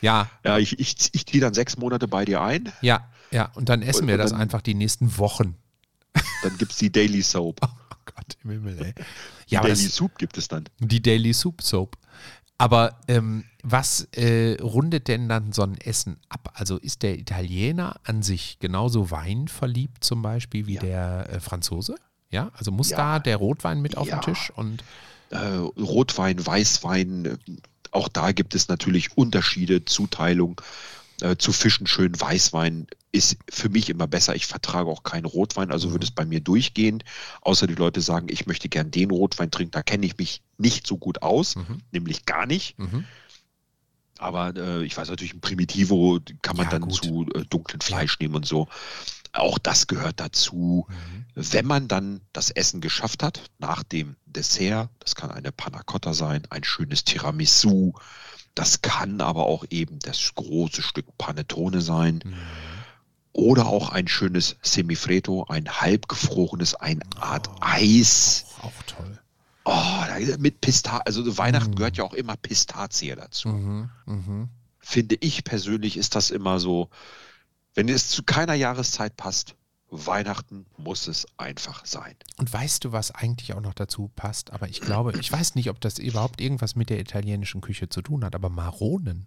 [0.00, 3.50] ja, Ja, ich, ich, ich ziehe dann sechs Monate bei dir ein, ja, ja.
[3.54, 5.54] Und dann essen Und- wir und das dann- einfach die nächsten Wochen.
[6.42, 7.60] dann gibt es die Daily Soap.
[8.08, 8.94] Oh Gott im Himmel, ey.
[9.48, 10.64] Ja, die Daily das, Soup gibt es dann.
[10.78, 11.96] Die Daily Soup Soap.
[12.56, 16.52] Aber ähm, was äh, rundet denn dann so ein Essen ab?
[16.54, 20.80] Also ist der Italiener an sich genauso weinverliebt zum Beispiel wie Ja.
[20.80, 21.96] der äh, Franzose?
[22.30, 22.96] Ja, also muss Ja.
[22.96, 24.20] da der Rotwein mit auf Ja.
[24.20, 24.82] den Tisch und
[25.30, 27.36] Äh, Rotwein, Weißwein, äh,
[27.90, 30.60] auch da gibt es natürlich Unterschiede, Zuteilung.
[31.22, 34.34] Äh, zu Fischen schön Weißwein ist für mich immer besser.
[34.36, 37.02] Ich vertrage auch keinen Rotwein, also würde es bei mir durchgehen.
[37.40, 40.86] Außer die Leute sagen, ich möchte gern den Rotwein trinken, da kenne ich mich nicht
[40.86, 41.80] so gut aus, Mhm.
[41.92, 42.78] nämlich gar nicht.
[42.78, 43.04] mhm.
[44.18, 46.94] Aber äh, ich weiß natürlich, ein Primitivo kann man Ja, dann gut.
[46.94, 48.66] zu äh, dunklen Fleisch nehmen und so.
[49.32, 50.86] Auch das gehört dazu.
[51.34, 56.14] Wenn man dann das Essen geschafft hat, nach dem Dessert, das kann eine Panna Cotta
[56.14, 57.92] sein, ein schönes Tiramisu,
[58.56, 62.34] das kann aber auch eben das große Stück Panettone sein Mhm.
[63.32, 67.58] oder auch ein schönes Semifreddo, ein halbgefrorenes, eine Art Oh.
[67.60, 68.46] Eis.
[68.58, 69.18] auch, auch toll.
[69.68, 71.74] Oh, mit Pista also Weihnachten Mm.
[71.76, 73.48] gehört ja auch immer Pistazie dazu.
[73.48, 73.90] Mhm.
[74.06, 74.48] Mhm.
[74.78, 76.88] Finde ich persönlich ist das immer so,
[77.74, 79.54] wenn es zu keiner Jahreszeit passt,
[79.90, 82.16] Weihnachten muss es einfach sein.
[82.38, 84.50] Und weißt du, was eigentlich auch noch dazu passt?
[84.52, 88.02] Aber ich glaube, ich weiß nicht, ob das überhaupt irgendwas mit der italienischen Küche zu
[88.02, 89.26] tun hat, aber Maronen.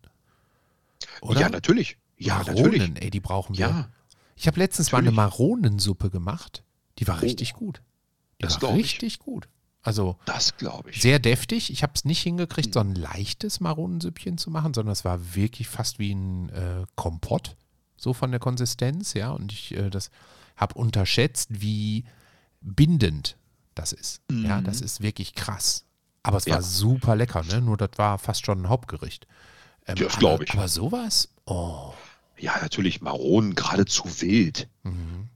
[1.22, 1.42] Oder?
[1.42, 1.98] Ja, natürlich.
[2.18, 3.02] Ja, Maronen, natürlich.
[3.04, 3.68] ey, die brauchen wir.
[3.68, 3.90] Ja,
[4.36, 5.18] Ich habe letztens mal eine Natürlich.
[5.40, 6.64] Maronensuppe gemacht.
[6.98, 7.20] Die war Oh.
[7.22, 7.82] richtig gut.
[8.40, 8.84] Die Das war glaub ich.
[8.86, 9.48] richtig gut.
[9.82, 11.02] Also das glaube ich.
[11.02, 11.72] sehr deftig.
[11.72, 12.32] Ich habe es nicht Hm.
[12.32, 16.86] hingekriegt, so ein leichtes Maronensüppchen zu machen, sondern es war wirklich fast wie ein äh,
[16.96, 17.56] Kompott,
[17.96, 19.32] so von der Konsistenz, ja.
[19.32, 20.10] Und ich äh, das
[20.60, 22.04] habe unterschätzt, wie
[22.62, 23.38] bindend
[23.76, 24.22] das ist.
[24.32, 25.86] Ja, das ist wirklich krass.
[26.24, 26.64] Aber es war Mhm.
[26.64, 26.68] Ja.
[26.70, 27.62] super lecker, ne?
[27.62, 29.26] Nur das war fast schon ein Hauptgericht.
[29.88, 30.52] Ähm, Das aber- glaub ich.
[30.54, 31.94] Aber sowas, oh.
[32.38, 34.68] Ja, natürlich, Maronen geradezu wild.
[34.84, 35.30] Mhm.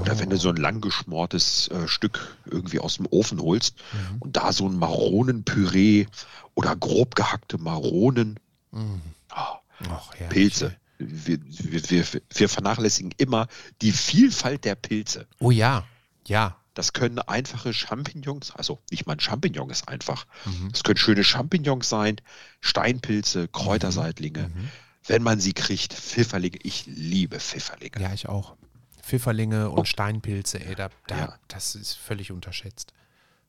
[0.00, 3.76] Oder wenn du so ein lang geschmortes äh, Stück irgendwie aus dem Ofen holst
[4.20, 6.06] und da so ein Maronenpüree
[6.54, 8.38] oder grob gehackte Maronen,
[8.70, 9.00] Mhm.
[9.30, 9.56] ah,
[9.90, 10.76] Och, Pilze.
[10.98, 13.46] Wir, wir, wir, vernachlässigen immer
[13.82, 15.26] die Vielfalt der Pilze.
[15.38, 15.84] Oh ja,
[16.26, 16.56] ja.
[16.74, 20.26] Das können einfache Champignons, also nicht mal ein Champignon ist einfach.
[20.44, 20.70] Mhm.
[20.72, 22.20] Es können schöne Champignons sein,
[22.60, 24.48] Steinpilze, Kräuterseitlinge.
[24.54, 24.68] Mhm.
[25.08, 26.58] Wenn man sie kriegt, Pfifferlinge.
[26.62, 28.00] Ich liebe Pfifferlinge.
[28.00, 28.54] Ja, ich auch.
[29.02, 31.38] Pfifferlinge und Steinpilze, ey, da, da, Ja.
[31.48, 32.92] das ist völlig unterschätzt.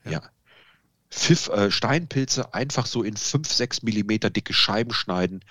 [0.06, 0.22] Ja.
[1.12, 5.44] Pfiff, äh, Steinpilze einfach so in 5, 6 Millimeter dicke Scheiben schneiden,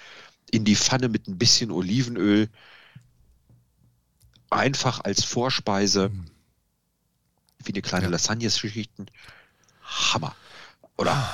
[0.51, 2.49] in die Pfanne mit ein bisschen Olivenöl,
[4.51, 6.27] einfach als Vorspeise, Mhm.
[7.65, 8.11] wie eine kleine Ja.
[8.11, 9.07] Lasagnes-Geschichten.
[9.83, 10.35] Hammer.
[10.97, 11.29] Oder?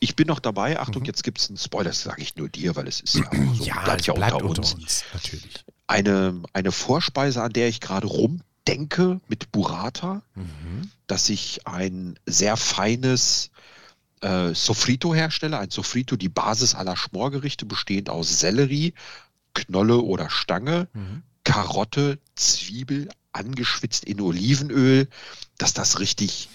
[0.00, 0.80] Ich bin noch dabei.
[0.80, 1.06] Achtung, Mhm.
[1.06, 3.64] jetzt gibt es einen Spoiler, das sage ich nur dir, weil es ist ja, so,
[3.64, 4.74] ja, bleibt ja bleibt unter unter uns.
[4.74, 5.64] uns, natürlich.
[5.86, 10.90] Eine, eine Vorspeise, an der ich gerade rumdenke mit Burrata, Mhm.
[11.06, 13.50] dass ich ein sehr feines
[14.22, 15.58] äh, Sofrito herstelle.
[15.58, 18.94] Ein Sofrito, die Basis aller Schmorgerichte, bestehend aus Sellerie,
[19.54, 21.22] Knolle oder Stange, Mhm.
[21.44, 25.08] Karotte, Zwiebel, angeschwitzt in Olivenöl,
[25.58, 26.48] dass das richtig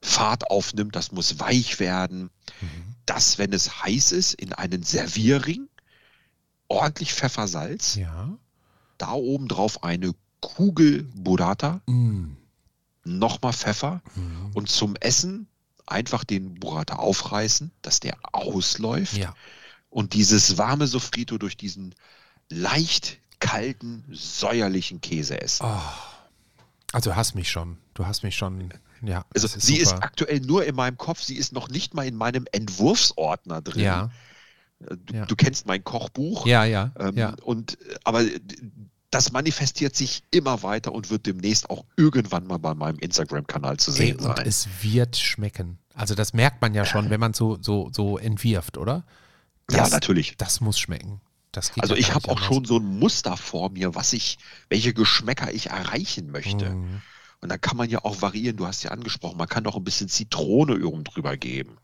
[0.00, 0.94] Fahrt aufnimmt.
[0.96, 2.30] Das muss weich werden.
[2.60, 2.94] Mhm.
[3.06, 5.68] Das, wenn es heiß ist, in einen Servierring,
[6.68, 8.30] ordentlich Pfeffersalz, Ja.
[8.98, 12.36] da oben drauf eine Kugel Burrata, Mm.
[13.04, 14.50] nochmal Pfeffer Mhm.
[14.54, 15.46] und zum Essen
[15.92, 19.34] einfach den Burrata aufreißen, dass der ausläuft Ja.
[19.90, 21.94] und dieses warme Sofrito durch diesen
[22.48, 25.64] leicht kalten, säuerlichen Käse essen.
[25.66, 25.80] Oh.
[26.92, 27.78] Also du hast mich schon.
[27.94, 28.72] Du hast mich schon.
[29.04, 29.24] Ja.
[29.34, 30.04] also das sie ist super.
[30.04, 33.82] aktuell nur in meinem Kopf, sie ist noch nicht mal in meinem Entwurfsordner drin.
[33.82, 34.04] Ja.
[34.04, 34.08] Äh,
[35.06, 35.26] Du, ja.
[35.26, 36.44] du kennst mein Kochbuch.
[36.44, 36.90] Ja, ja.
[36.98, 37.36] Ähm, ja.
[37.44, 38.24] Und aber
[39.12, 43.92] das manifestiert sich immer weiter und wird demnächst auch irgendwann mal bei meinem Instagram-Kanal zu
[43.92, 44.44] Ey, sehen und sein.
[44.46, 45.78] es wird schmecken.
[45.94, 49.04] Also das merkt man ja schon, wenn man so, so, so entwirft, oder?
[49.70, 50.36] ja, Das, natürlich.
[50.38, 51.20] das muss schmecken.
[51.80, 52.46] Also ja ich habe auch anders.
[52.46, 54.38] schon so ein Muster vor mir, was ich,
[54.70, 56.70] welche Geschmäcker ich erreichen möchte.
[56.70, 57.02] Mhm.
[57.42, 58.56] Und da kann man ja auch variieren.
[58.56, 61.76] Du hast ja angesprochen, man kann auch ein bisschen Zitrone oben drüber geben.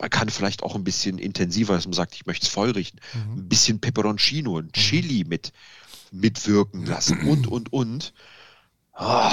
[0.00, 3.40] Man kann vielleicht auch ein bisschen intensiver, dass man sagt, ich möchte es feurig, Mhm.
[3.40, 5.52] ein bisschen Peperoncino, ein Chili mit
[6.12, 8.14] mitwirken lassen und, und, und.
[8.98, 9.30] Oh,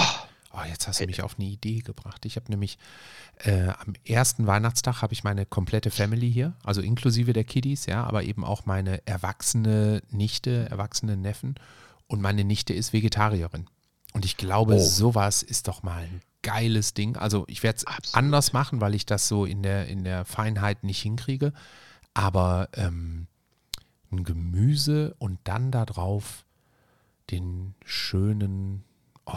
[0.57, 2.25] Oh, jetzt hast du mich auf eine Idee gebracht.
[2.25, 2.77] Ich habe nämlich
[3.39, 8.03] äh, am ersten Weihnachtstag habe ich meine komplette Family hier, also inklusive der Kiddies, ja,
[8.05, 11.55] aber eben auch meine erwachsene Nichte, erwachsene Neffen
[12.07, 13.65] und meine Nichte ist Vegetarierin.
[14.13, 14.79] Und ich glaube, Oh.
[14.79, 17.17] sowas ist doch mal ein geiles Ding.
[17.17, 20.83] Also ich werde es anders machen, weil ich das so in der, in der Feinheit
[20.85, 21.51] nicht hinkriege.
[22.13, 23.27] Aber ähm,
[24.11, 26.45] ein Gemüse und dann darauf
[27.29, 28.85] den schönen,
[29.25, 29.33] oh,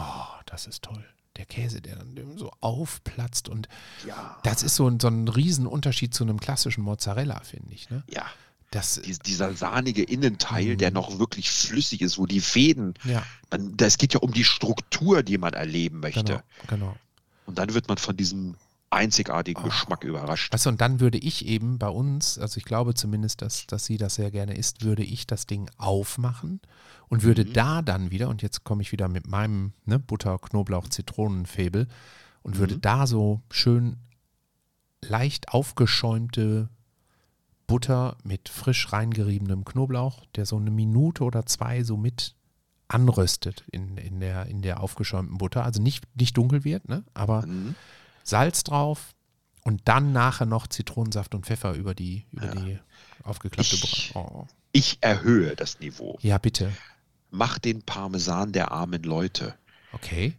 [0.49, 1.03] das ist toll.
[1.37, 3.69] Der Käse, der dann so aufplatzt und
[4.05, 7.89] ja, das ist so ein, so ein Riesenunterschied zu einem klassischen Mozzarella, finde ich.
[7.89, 8.03] Ne?
[8.09, 8.25] ja.
[8.71, 13.75] Das, Dies- Dieser sahnige Innenteil, der noch wirklich flüssig ist, wo die Fäden, ja, man,
[13.77, 16.23] das geht ja um die Struktur, die man erleben möchte.
[16.23, 16.95] genau, genau.
[17.47, 18.53] Und dann wird man von diesem
[18.91, 20.51] einzigartigen Geschmack überrascht.
[20.53, 23.85] Weißt du, und dann würde ich eben bei uns, also ich glaube zumindest, dass, dass
[23.85, 26.59] sie das sehr gerne isst, würde ich das Ding aufmachen
[27.07, 27.53] und würde Mhm.
[27.53, 31.87] da dann wieder, und jetzt komme ich wieder mit meinem ne, Butter, Knoblauch, Zitronenfäbel
[32.41, 32.81] und würde Mhm.
[32.81, 33.97] da so schön
[35.01, 36.69] leicht aufgeschäumte
[37.67, 42.35] Butter mit frisch reingeriebenem Knoblauch, der so eine Minute oder zwei so mit
[42.87, 45.63] anröstet in, in, der, in der aufgeschäumten Butter.
[45.63, 47.03] Also nicht, nicht dunkel wird, ne?
[47.13, 47.75] aber Mhm.
[48.29, 49.13] Salz drauf
[49.63, 52.79] und dann nachher noch Zitronensaft und Pfeffer über die, über die
[53.23, 54.25] aufgeklappte Ich- Butter.
[54.31, 54.47] Oh.
[54.71, 56.17] Ich erhöhe das Niveau.
[56.21, 56.71] Ja, bitte.
[57.31, 59.55] Mach den Parmesan der armen Leute.
[59.91, 60.35] Okay.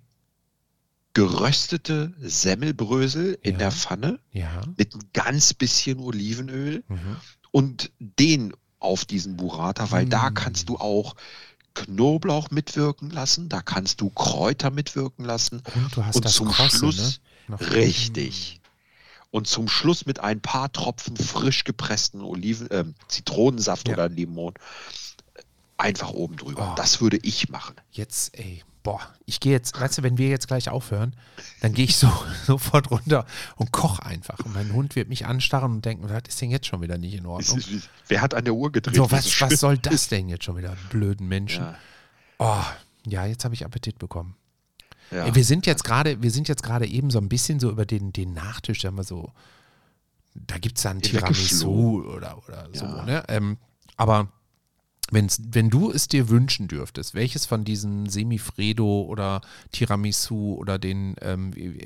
[1.13, 3.59] Geröstete Semmelbrösel in Ja.
[3.59, 4.63] der Pfanne Ja.
[4.77, 7.17] mit ein ganz bisschen Olivenöl Mhm.
[7.51, 10.35] und den auf diesen Burrata, weil da Mm.
[10.35, 11.17] kannst du auch
[11.75, 15.63] Knoblauch mitwirken lassen, da kannst du Kräuter mitwirken lassen.
[15.75, 17.13] Und du hast Und das zum Krosse, Schluss- ne?
[17.55, 18.61] Richtig.
[19.31, 23.95] Und zum Schluss mit ein paar Tropfen frisch gepressten Oliven, ähm, Zitronensaft Ja.
[23.95, 24.55] oder Limon
[25.77, 26.71] einfach oben drüber.
[26.73, 26.75] Oh.
[26.77, 27.75] Das würde ich machen.
[27.91, 31.15] Jetzt, ey, boah, ich gehe jetzt, weißt du, wenn wir jetzt gleich aufhören,
[31.61, 32.11] dann gehe ich so
[32.47, 33.25] sofort runter
[33.57, 34.39] und koche einfach.
[34.41, 37.15] Und mein Hund wird mich anstarren und denken, was ist denn jetzt schon wieder nicht
[37.15, 37.63] in Ordnung?
[38.09, 38.97] wer hat an der Uhr gedreht?
[38.97, 41.63] So, was, was soll das denn jetzt schon wieder, blöden Menschen?
[41.65, 41.79] Ja,
[42.43, 42.65] Oh,
[43.07, 44.35] ja, jetzt habe ich Appetit bekommen.
[45.11, 45.35] Ja.
[45.35, 48.13] Wir sind jetzt gerade, wir sind jetzt gerade eben so ein bisschen so über den,
[48.13, 49.33] den Nachtisch, sagen wir so,
[50.35, 53.05] da gibt es dann Tiramisu oder, oder so, Ja.
[53.05, 53.25] ne?
[53.29, 53.57] Ähm,
[53.97, 54.29] aber
[55.11, 59.41] wenn's, wenn du es dir wünschen dürftest, welches von diesen Semifredo oder
[59.73, 61.81] Tiramisu oder den, ähm, wie,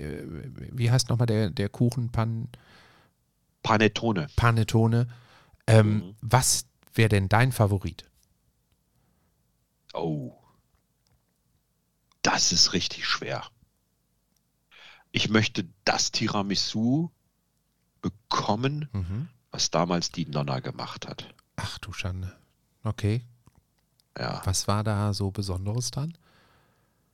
[0.72, 2.49] wie- heißt nochmal der, der Kuchen, Pan,
[3.62, 4.27] Panettone.
[4.37, 5.09] Panettone,
[5.66, 6.14] ähm, Mhm.
[6.20, 8.05] was wäre denn dein Favorit?
[9.95, 10.33] Oh.
[12.25, 13.45] Das ist richtig schwer.
[15.12, 17.11] Ich möchte das Tiramisu
[18.01, 19.29] bekommen, Mhm.
[19.53, 21.33] was damals die Nonna gemacht hat.
[21.57, 22.37] Ach du Schande.
[22.83, 23.22] Okay.
[24.18, 24.43] Ja.
[24.45, 26.16] Was war da so Besonderes dran?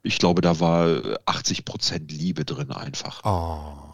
[0.03, 0.87] Ich glaube, da war
[1.27, 3.23] 80% Liebe drin einfach.
[3.25, 3.90] Oh.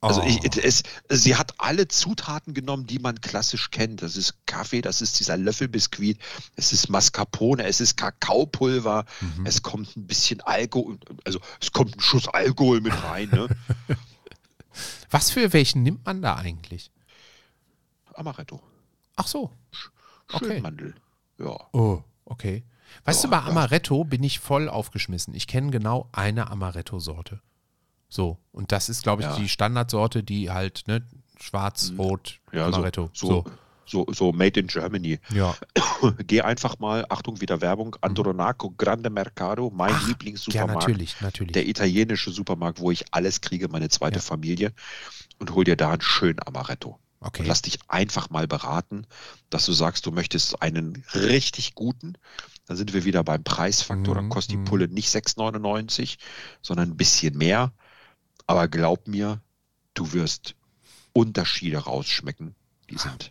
[0.00, 0.26] Also Oh.
[0.26, 4.00] ich, es, sie hat alle Zutaten genommen, die man klassisch kennt.
[4.00, 6.18] Das ist Kaffee, das ist dieser Löffelbiskuit,
[6.54, 9.46] es ist Mascarpone, es ist Kakaopulver, Mhm.
[9.46, 13.48] es kommt ein bisschen Alkohol, also es kommt ein Schuss Alkohol mit rein, ne?
[15.10, 16.92] Was für welchen nimmt man da eigentlich?
[18.14, 18.60] Amaretto,
[19.16, 19.50] Ach so.
[20.32, 20.46] Okay.
[20.54, 20.94] Schönmandel.
[21.38, 21.56] Ja.
[21.72, 22.62] Oh, okay.
[23.04, 23.46] Weißt du, Oh, bei ja.
[23.46, 25.34] Amaretto bin ich voll aufgeschmissen.
[25.34, 27.40] Ich kenne genau eine Amaretto-Sorte.
[28.08, 28.38] So.
[28.52, 29.36] Und das ist, glaube ich, Ja.
[29.36, 31.06] die Standardsorte, die halt, ne,
[31.40, 33.10] schwarz, rot, Ja, Amaretto.
[33.12, 33.44] so,
[33.86, 35.18] so, so, so made in Germany.
[35.30, 35.54] Ja.
[36.26, 39.96] Geh einfach mal, Achtung, wieder Werbung, Andronaco Grande Mercado, mein Mhm.
[39.96, 40.80] Ach, Ja, Lieblingssupermarkt.
[40.88, 41.52] natürlich, natürlich.
[41.52, 44.22] der italienische Supermarkt, wo ich alles kriege, meine zweite Ja.
[44.22, 44.72] Familie,
[45.38, 46.98] und hol dir da einen schönen Amaretto.
[47.20, 47.42] okay.
[47.42, 49.04] Und lass dich einfach mal beraten,
[49.50, 52.14] dass du sagst, du möchtest einen richtig guten.
[52.66, 54.14] Dann sind wir wieder beim Preisfaktor.
[54.14, 54.64] Dann Mhm, kostet die mhm.
[54.66, 56.16] Pulle nicht 6,99,
[56.62, 57.72] sondern ein bisschen mehr.
[58.48, 59.40] Aber glaub mir,
[59.94, 60.56] du wirst
[61.12, 62.54] Unterschiede rausschmecken.
[62.90, 63.30] Die sind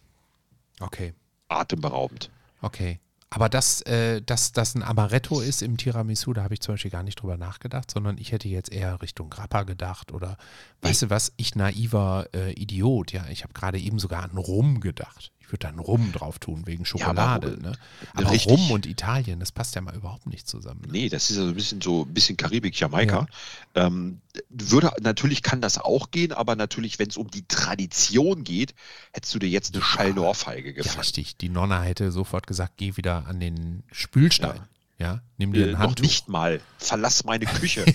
[0.80, 1.14] okay.
[1.50, 2.30] atemberaubend.
[2.62, 3.00] Okay.
[3.30, 6.92] Aber dass, äh, dass das ein Amaretto ist im Tiramisu, da habe ich zum Beispiel
[6.92, 10.38] gar nicht drüber nachgedacht, sondern ich hätte jetzt eher Richtung Grappa gedacht oder
[10.82, 14.80] weißt du was, ich naiver äh, Idiot, ja, ich habe gerade eben sogar an Rum
[14.80, 15.34] gedacht.
[15.48, 17.72] Ich würde da einen Rum drauf tun, wegen Schokolade, aber- ne?
[18.16, 18.52] Aber richtig.
[18.52, 20.82] Rum und Italien, das passt ja mal überhaupt nicht zusammen.
[20.82, 20.88] Ne?
[20.92, 23.28] Nee, das ist ja so ein bisschen so ein bisschen Karibik, Jamaika.
[23.74, 24.20] Ähm,
[24.50, 28.76] würde, natürlich kann das auch gehen, aber natürlich, wenn es um die Tradition geht,
[29.14, 31.00] hättest du dir jetzt eine schallende Ohrfeige Ja, gefangen.
[31.00, 31.38] richtig.
[31.38, 34.60] Die Nonna hätte sofort gesagt, geh wieder an den Spülstein.
[35.00, 36.04] Ja, nimm dir Äh, ein noch Handtuch.
[36.04, 36.60] nicht mal.
[36.78, 37.86] Verlass meine Küche.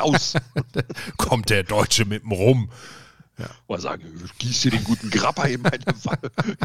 [0.00, 0.32] Raus.
[1.18, 2.70] Kommt der Deutsche mit dem Rum.
[3.66, 5.84] Oder sagen, gieß dir den guten Grappa in meine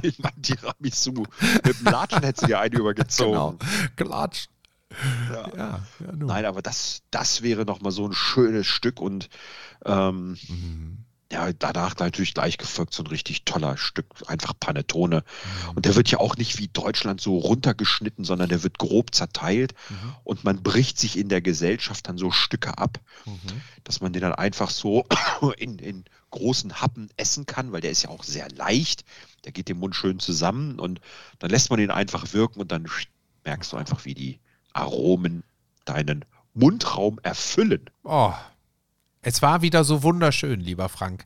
[0.02, 1.24] in mein Tiramisu.
[1.66, 2.82] Mit dem Latschen hättest du dir eine Genau.
[2.84, 3.60] übergezogen.
[3.96, 4.48] Klatsch.
[5.32, 5.48] Ja.
[5.56, 6.12] Ja, ja.
[6.16, 9.30] Nein, aber das, das wäre nochmal so ein schönes Stück und
[9.86, 11.04] ähm, Mhm.
[11.32, 15.18] Ja, danach natürlich gleich gefolgt so ein richtig toller Stück, einfach Panettone.
[15.66, 15.76] Mhm.
[15.76, 19.74] Und der wird ja auch nicht wie Deutschland so runtergeschnitten, sondern der wird grob zerteilt
[19.90, 20.16] Mhm.
[20.24, 23.62] und man bricht sich in der Gesellschaft dann so Stücke ab, Mhm.
[23.84, 25.06] dass man den dann einfach so
[25.58, 29.04] in, in großen Happen essen kann, weil der ist ja auch sehr leicht.
[29.44, 31.02] Der geht im Mund schön zusammen und
[31.40, 32.88] dann lässt man ihn einfach wirken und dann
[33.44, 34.40] merkst du einfach, wie die
[34.74, 35.44] Aromen
[35.86, 36.24] deinen
[36.54, 37.90] Mundraum erfüllen.
[38.04, 38.34] Oh,
[39.28, 41.26] es war wieder so wunderschön, lieber Frank.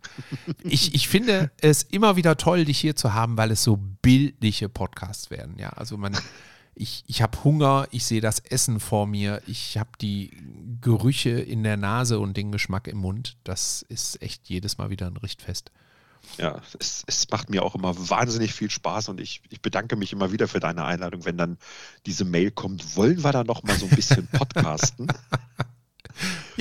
[0.64, 4.70] Ich, ich finde es immer wieder toll, dich hier zu haben, weil es so bildliche
[4.70, 5.60] Podcasts werden.
[5.60, 6.18] Ja, also man,
[6.74, 10.32] ich, ich habe Hunger, ich sehe das Essen vor mir, ich habe die
[10.82, 13.38] Gerüche in der Nase und den Geschmack im Mund.
[13.43, 15.72] Das ist echt jedes Mal wieder ein Richtfest.
[16.39, 20.12] Ja, es, es macht mir auch immer wahnsinnig viel Spaß und ich, ich bedanke mich
[20.12, 21.60] immer wieder für deine Einladung, wenn dann
[22.08, 22.95] diese Mail kommt.
[22.95, 25.08] Wollen wir da noch mal so ein bisschen podcasten?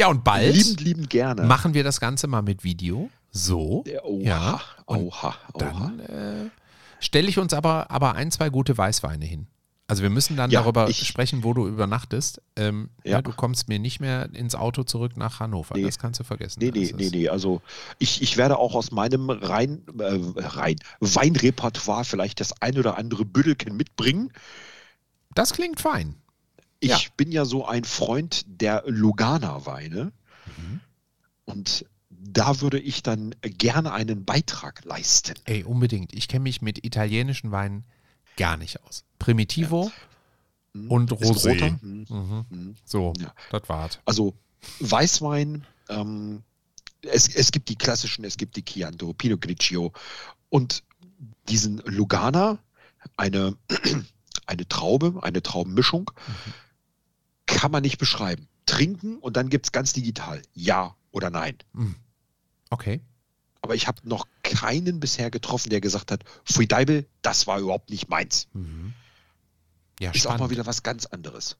[0.00, 1.42] Ja, und bald liebend, liebend gerne.
[1.42, 3.10] machen wir das Ganze mal mit Video.
[3.30, 3.84] So.
[4.02, 5.58] Oha, Ja, und oha, oha.
[5.58, 6.50] Dann äh,
[6.98, 9.46] stelle ich uns aber, aber ein, zwei gute Weißweine hin.
[9.86, 12.40] Also wir müssen dann Ja, darüber ich- sprechen, wo du übernachtest.
[12.56, 13.18] Ähm, Ja.
[13.18, 15.74] ne, du kommst mir nicht mehr ins Auto zurück nach Hannover.
[15.76, 15.82] Nee.
[15.82, 16.60] Das kannst du vergessen.
[16.62, 17.28] Nee, nee, nee, nee.
[17.28, 17.60] Also
[17.98, 23.24] ich, ich werde auch aus meinem Rhein, äh, Rhein, Weinrepertoire vielleicht das ein oder andere
[23.24, 24.32] Büdelchen mitbringen.
[25.34, 26.14] Das klingt fein.
[26.80, 26.98] Ich Ja.
[27.16, 30.12] bin ja so ein Freund der Lugana-Weine.
[30.56, 30.80] Mhm.
[31.44, 35.34] Und da würde ich dann gerne einen Beitrag leisten.
[35.44, 36.12] Ey, unbedingt.
[36.14, 37.84] Ich kenne mich mit italienischen Weinen
[38.36, 39.04] gar nicht aus.
[39.18, 39.90] Primitivo
[40.74, 40.90] Hm?
[40.90, 41.80] und Ist ein Rosé.
[41.82, 42.06] Hm.
[42.08, 42.44] Mhm.
[42.50, 42.74] Hm.
[42.84, 43.34] So, Ja.
[43.50, 43.98] das war's.
[44.04, 44.34] Also
[44.78, 46.42] Weißwein, ähm,
[47.02, 49.92] es, es gibt die klassischen, es gibt die Chianti, Pinot Grigio
[50.50, 50.82] und
[51.48, 52.58] diesen Lugana,
[53.16, 53.56] eine,
[54.46, 56.10] eine Traube, eine Traubenmischung,
[57.50, 58.48] kann man nicht beschreiben.
[58.66, 61.56] Trinken und dann gibt es ganz digital, ja oder nein.
[61.72, 61.96] Mhm.
[62.70, 63.00] Okay.
[63.62, 67.90] Aber ich habe noch keinen bisher getroffen, der gesagt hat, Pfui Deibel, das war überhaupt
[67.90, 68.48] nicht meins.
[68.52, 68.94] Mhm.
[70.00, 70.40] Ja, Ist auch spannend.
[70.40, 71.56] mal wieder was ganz anderes.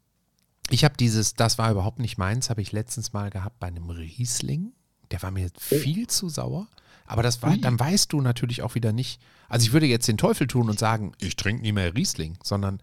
[0.71, 3.91] Ich habe dieses, das war überhaupt nicht meins, habe ich letztens mal gehabt bei einem
[3.91, 4.73] Riesling.
[5.11, 6.69] Der war mir viel zu sauer.
[7.05, 9.21] Aber das war, dann weißt du natürlich auch wieder nicht.
[9.49, 12.81] Also ich würde jetzt den Teufel tun und sagen, ich trinke nie mehr Riesling, sondern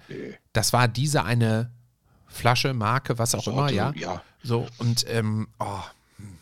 [0.51, 1.72] das war diese eine
[2.28, 3.93] Flasche, Marke, was auch immer, Sorte, ja.
[3.95, 4.21] ja.
[4.43, 5.82] So, und ähm, oh,
[6.17, 6.38] hm.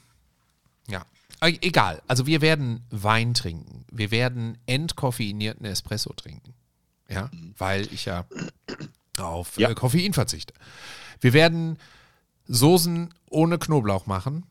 [0.87, 1.05] ja.
[1.41, 2.01] Egal.
[2.07, 3.85] Also wir werden Wein trinken.
[3.91, 6.53] Wir werden entkoffeinierten Espresso trinken.
[7.07, 8.25] Ja, weil ich ja
[9.17, 9.69] auf Ja.
[9.69, 10.53] Äh, Koffein verzichte.
[11.21, 11.77] Wir werden
[12.47, 14.45] Soßen ohne Knoblauch machen.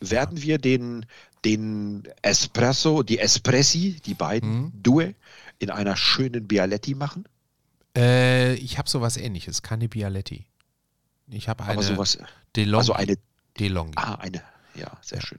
[0.00, 1.06] werden wir den,
[1.44, 5.14] den Espresso, die Espressi, die beiden Due,
[5.58, 7.24] in einer schönen Bialetti machen?
[7.96, 10.46] Äh, ich habe sowas ähnliches, keine Bialetti.
[11.28, 12.18] Ich habe eine Aber sowas,
[12.56, 12.78] DeLonghi.
[12.78, 13.16] also eine,
[13.58, 13.92] DeLonghi.
[13.96, 14.42] ah, eine,
[14.74, 15.38] ja, sehr schön.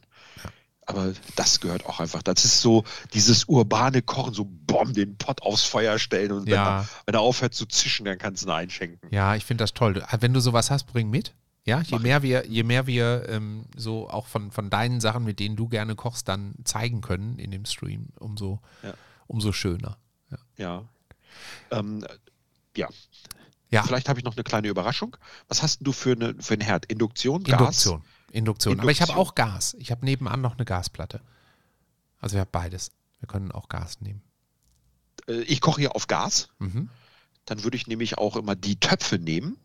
[0.86, 2.22] Aber das gehört auch einfach.
[2.24, 2.84] Das ist so
[3.14, 6.82] dieses urbane Kochen, so bomb, den Pott aufs Feuer stellen und wenn, Ja.
[6.82, 9.10] er, wenn er aufhört zu zischen, dann kannst du ihn einschenken.
[9.12, 9.94] Ja, ich finde das toll.
[9.94, 11.34] Du- Wenn du sowas hast, bring mit.
[11.66, 15.24] Ja, je Mach mehr wir, je mehr wir ähm, so auch von, von deinen Sachen,
[15.24, 18.94] mit denen du gerne kochst, dann zeigen können in dem Stream, umso, Ja.
[19.28, 19.98] umso schöner.
[20.30, 20.38] Ja.
[20.58, 20.84] Ja.
[21.72, 22.06] Ähm,
[22.78, 22.88] ja.
[23.70, 23.82] Ja.
[23.84, 25.18] Vielleicht habe ich noch eine kleine Überraschung.
[25.48, 26.86] Was hast du für, eine, für einen Herd?
[26.86, 27.60] Induktion, Gas?
[27.60, 28.04] Induktion.
[28.32, 28.80] Induktion.
[28.80, 29.28] Aber ich habe Induktion.
[29.28, 29.76] auch Gas.
[29.80, 31.22] Ich habe nebenan noch eine Gasplatte.
[32.20, 32.92] Also wir haben beides.
[33.20, 34.22] Wir können auch Gas nehmen.
[35.28, 36.50] Äh, Ich koche hier auf Gas.
[36.60, 36.90] Mhm.
[37.46, 39.58] Dann würde ich nämlich auch immer die Töpfe nehmen.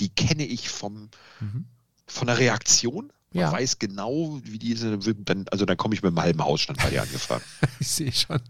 [0.00, 1.10] Die kenne ich vom,
[1.40, 1.64] Mhm.
[2.06, 3.12] von der Reaktion.
[3.32, 3.52] Man Ja.
[3.52, 7.02] weiß genau, wie diese, dann, also dann komme ich mit einem halben Hausstand bei dir
[7.02, 7.42] angefahren.
[7.80, 8.40] Ich sehe schon.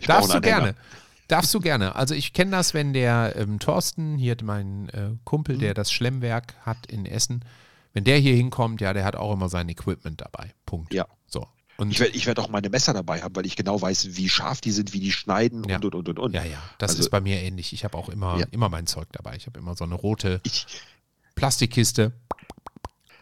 [0.00, 0.68] Ich Darfst du gerne.
[0.68, 0.78] Anhänger.
[1.28, 1.96] Darfst du gerne.
[1.96, 5.60] Also ich kenne das, wenn der ähm, Thorsten, hier mein äh, Kumpel, Mhm.
[5.60, 7.44] der das Schlemmwerk hat in Essen,
[7.92, 10.52] wenn der hier hinkommt, ja, der hat auch immer sein Equipment dabei.
[10.66, 10.92] Punkt.
[10.94, 11.06] Ja.
[11.26, 11.46] So.
[11.78, 14.60] Und Ich werde werd auch meine Messer dabei haben, weil ich genau weiß, wie scharf
[14.60, 15.76] die sind, wie die schneiden Ja.
[15.76, 16.18] und und und und.
[16.18, 16.34] und.
[16.34, 17.72] ja, ja, das Also- ist bei mir ähnlich.
[17.72, 18.46] Ich habe auch immer, Ja.
[18.52, 19.34] immer mein Zeug dabei.
[19.36, 20.66] Ich habe immer so eine rote Ich,
[21.34, 22.12] Plastikkiste.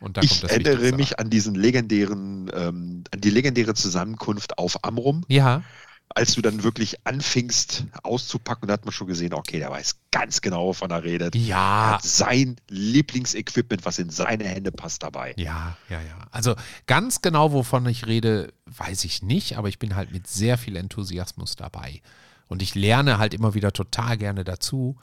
[0.00, 4.59] Und da ich kommt das erinnere mich an diesen legendären, ähm, an die legendäre Zusammenkunft
[4.59, 5.62] auf Amrum, Ja,
[6.09, 10.68] als du dann wirklich anfingst auszupacken hat man schon gesehen, okay, der weiß ganz genau,
[10.68, 11.34] wovon er redet.
[11.34, 15.34] Er ja, hat sein Lieblingsequipment, was in seine Hände passt, dabei.
[15.36, 16.26] Ja, ja, ja.
[16.30, 16.55] Also
[16.86, 20.76] ganz genau, wovon ich rede, weiß ich nicht, aber ich bin halt mit sehr viel
[20.76, 22.00] Enthusiasmus dabei.
[22.46, 24.96] Und ich lerne halt immer wieder total gerne dazu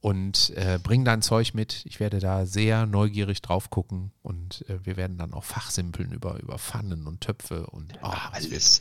[0.00, 1.82] und äh, bringe dein Zeug mit.
[1.84, 6.38] Ich werde da sehr neugierig drauf gucken und äh, wir werden dann auch fachsimpeln über,
[6.40, 8.80] über Pfannen und Töpfe und oh, es, wird, Alles,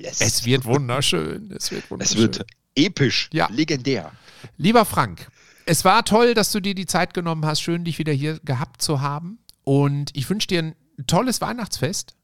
[0.00, 0.20] alles.
[0.20, 1.52] es wird wunderschön.
[1.52, 2.18] Es wird es wunderschön.
[2.18, 3.48] wird episch, Ja.
[3.50, 4.12] legendär.
[4.56, 5.30] Lieber Frank,
[5.66, 7.60] Es war toll, dass du dir die Zeit genommen hast.
[7.60, 9.38] Schön, dich wieder hier gehabt zu haben.
[9.64, 10.74] Und ich wünsche dir ein
[11.06, 12.14] tolles Weihnachtsfest.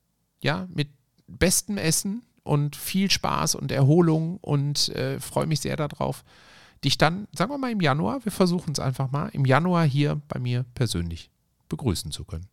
[0.41, 0.89] Ja, mit
[1.27, 6.25] bestem Essen und viel Spaß und Erholung und äh, freue mich sehr darauf,
[6.85, 10.21] dich dann, sagen wir mal im Januar, wir versuchen es einfach mal, im Januar hier
[10.29, 11.31] bei mir persönlich
[11.69, 12.47] begrüßen zu können.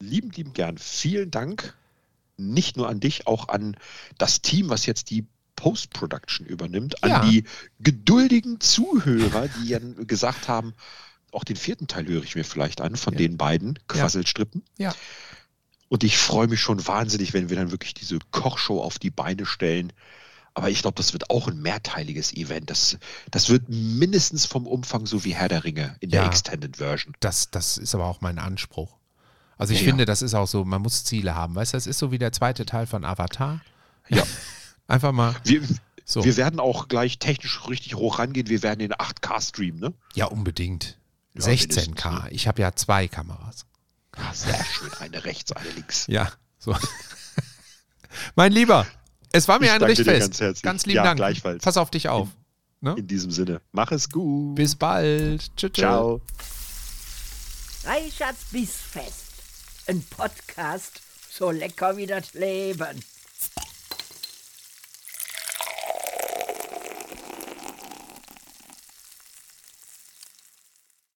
[0.00, 0.78] Lieben, lieben gern.
[0.78, 1.74] Vielen Dank.
[2.36, 3.76] Nicht nur an dich, auch an
[4.18, 7.24] das Team, was jetzt die Post-Production übernimmt, an Ja.
[7.30, 7.44] die
[7.80, 10.74] geduldigen Zuhörer, die ja gesagt haben,
[11.32, 13.18] auch den vierten Teil höre ich mir vielleicht an von Ja.
[13.18, 14.62] den beiden Quasselstrippen.
[14.76, 14.94] Ja.
[15.88, 19.46] Und ich freue mich schon wahnsinnig, wenn wir dann wirklich diese Kochshow auf die Beine
[19.46, 19.92] stellen.
[20.56, 22.70] Aber ich glaube, das wird auch ein mehrteiliges Event.
[22.70, 22.96] Das,
[23.30, 26.28] das wird mindestens vom Umfang so wie Herr der Ringe in der Ja.
[26.28, 27.12] Extended Version.
[27.20, 28.96] Das, das ist aber auch mein Anspruch.
[29.58, 31.54] Also ich Ja, finde, das ist auch so, man muss Ziele haben.
[31.54, 33.60] Weißt du, das ist so wie der zweite Teil von Avatar.
[34.08, 34.22] Ja.
[34.88, 35.60] Einfach mal Wir,
[36.06, 36.24] so.
[36.24, 38.48] wir werden auch gleich technisch richtig hoch rangehen.
[38.48, 39.92] Wir werden in 8K streamen, ne?
[40.14, 40.96] ja, unbedingt.
[41.34, 41.50] Ja, 16K.
[41.50, 42.28] mindestens, ne?
[42.30, 43.66] Ich habe ja zwei Kameras.
[44.12, 44.90] Ah, Sehr schön.
[45.00, 46.06] Eine rechts, eine links.
[46.06, 46.74] Ja, so.
[48.36, 48.86] mein Lieber,
[49.32, 50.20] es war mir Ich ein dir Richtfest.
[50.20, 50.62] ganz herzlich.
[50.62, 51.16] Ganz lieben Ja, Dank.
[51.18, 51.62] gleichfalls.
[51.62, 52.28] Pass auf dich auf.
[52.80, 52.94] Ne?
[52.98, 53.60] In diesem Sinne.
[53.72, 54.54] Mach es gut.
[54.54, 55.40] Bis bald.
[55.56, 55.72] Tschüss.
[55.72, 55.82] tschüss.
[55.82, 56.20] Ciao.
[57.84, 59.24] Reichards Bissfest.
[59.86, 61.00] Ein Podcast
[61.30, 63.02] so lecker wie das Leben.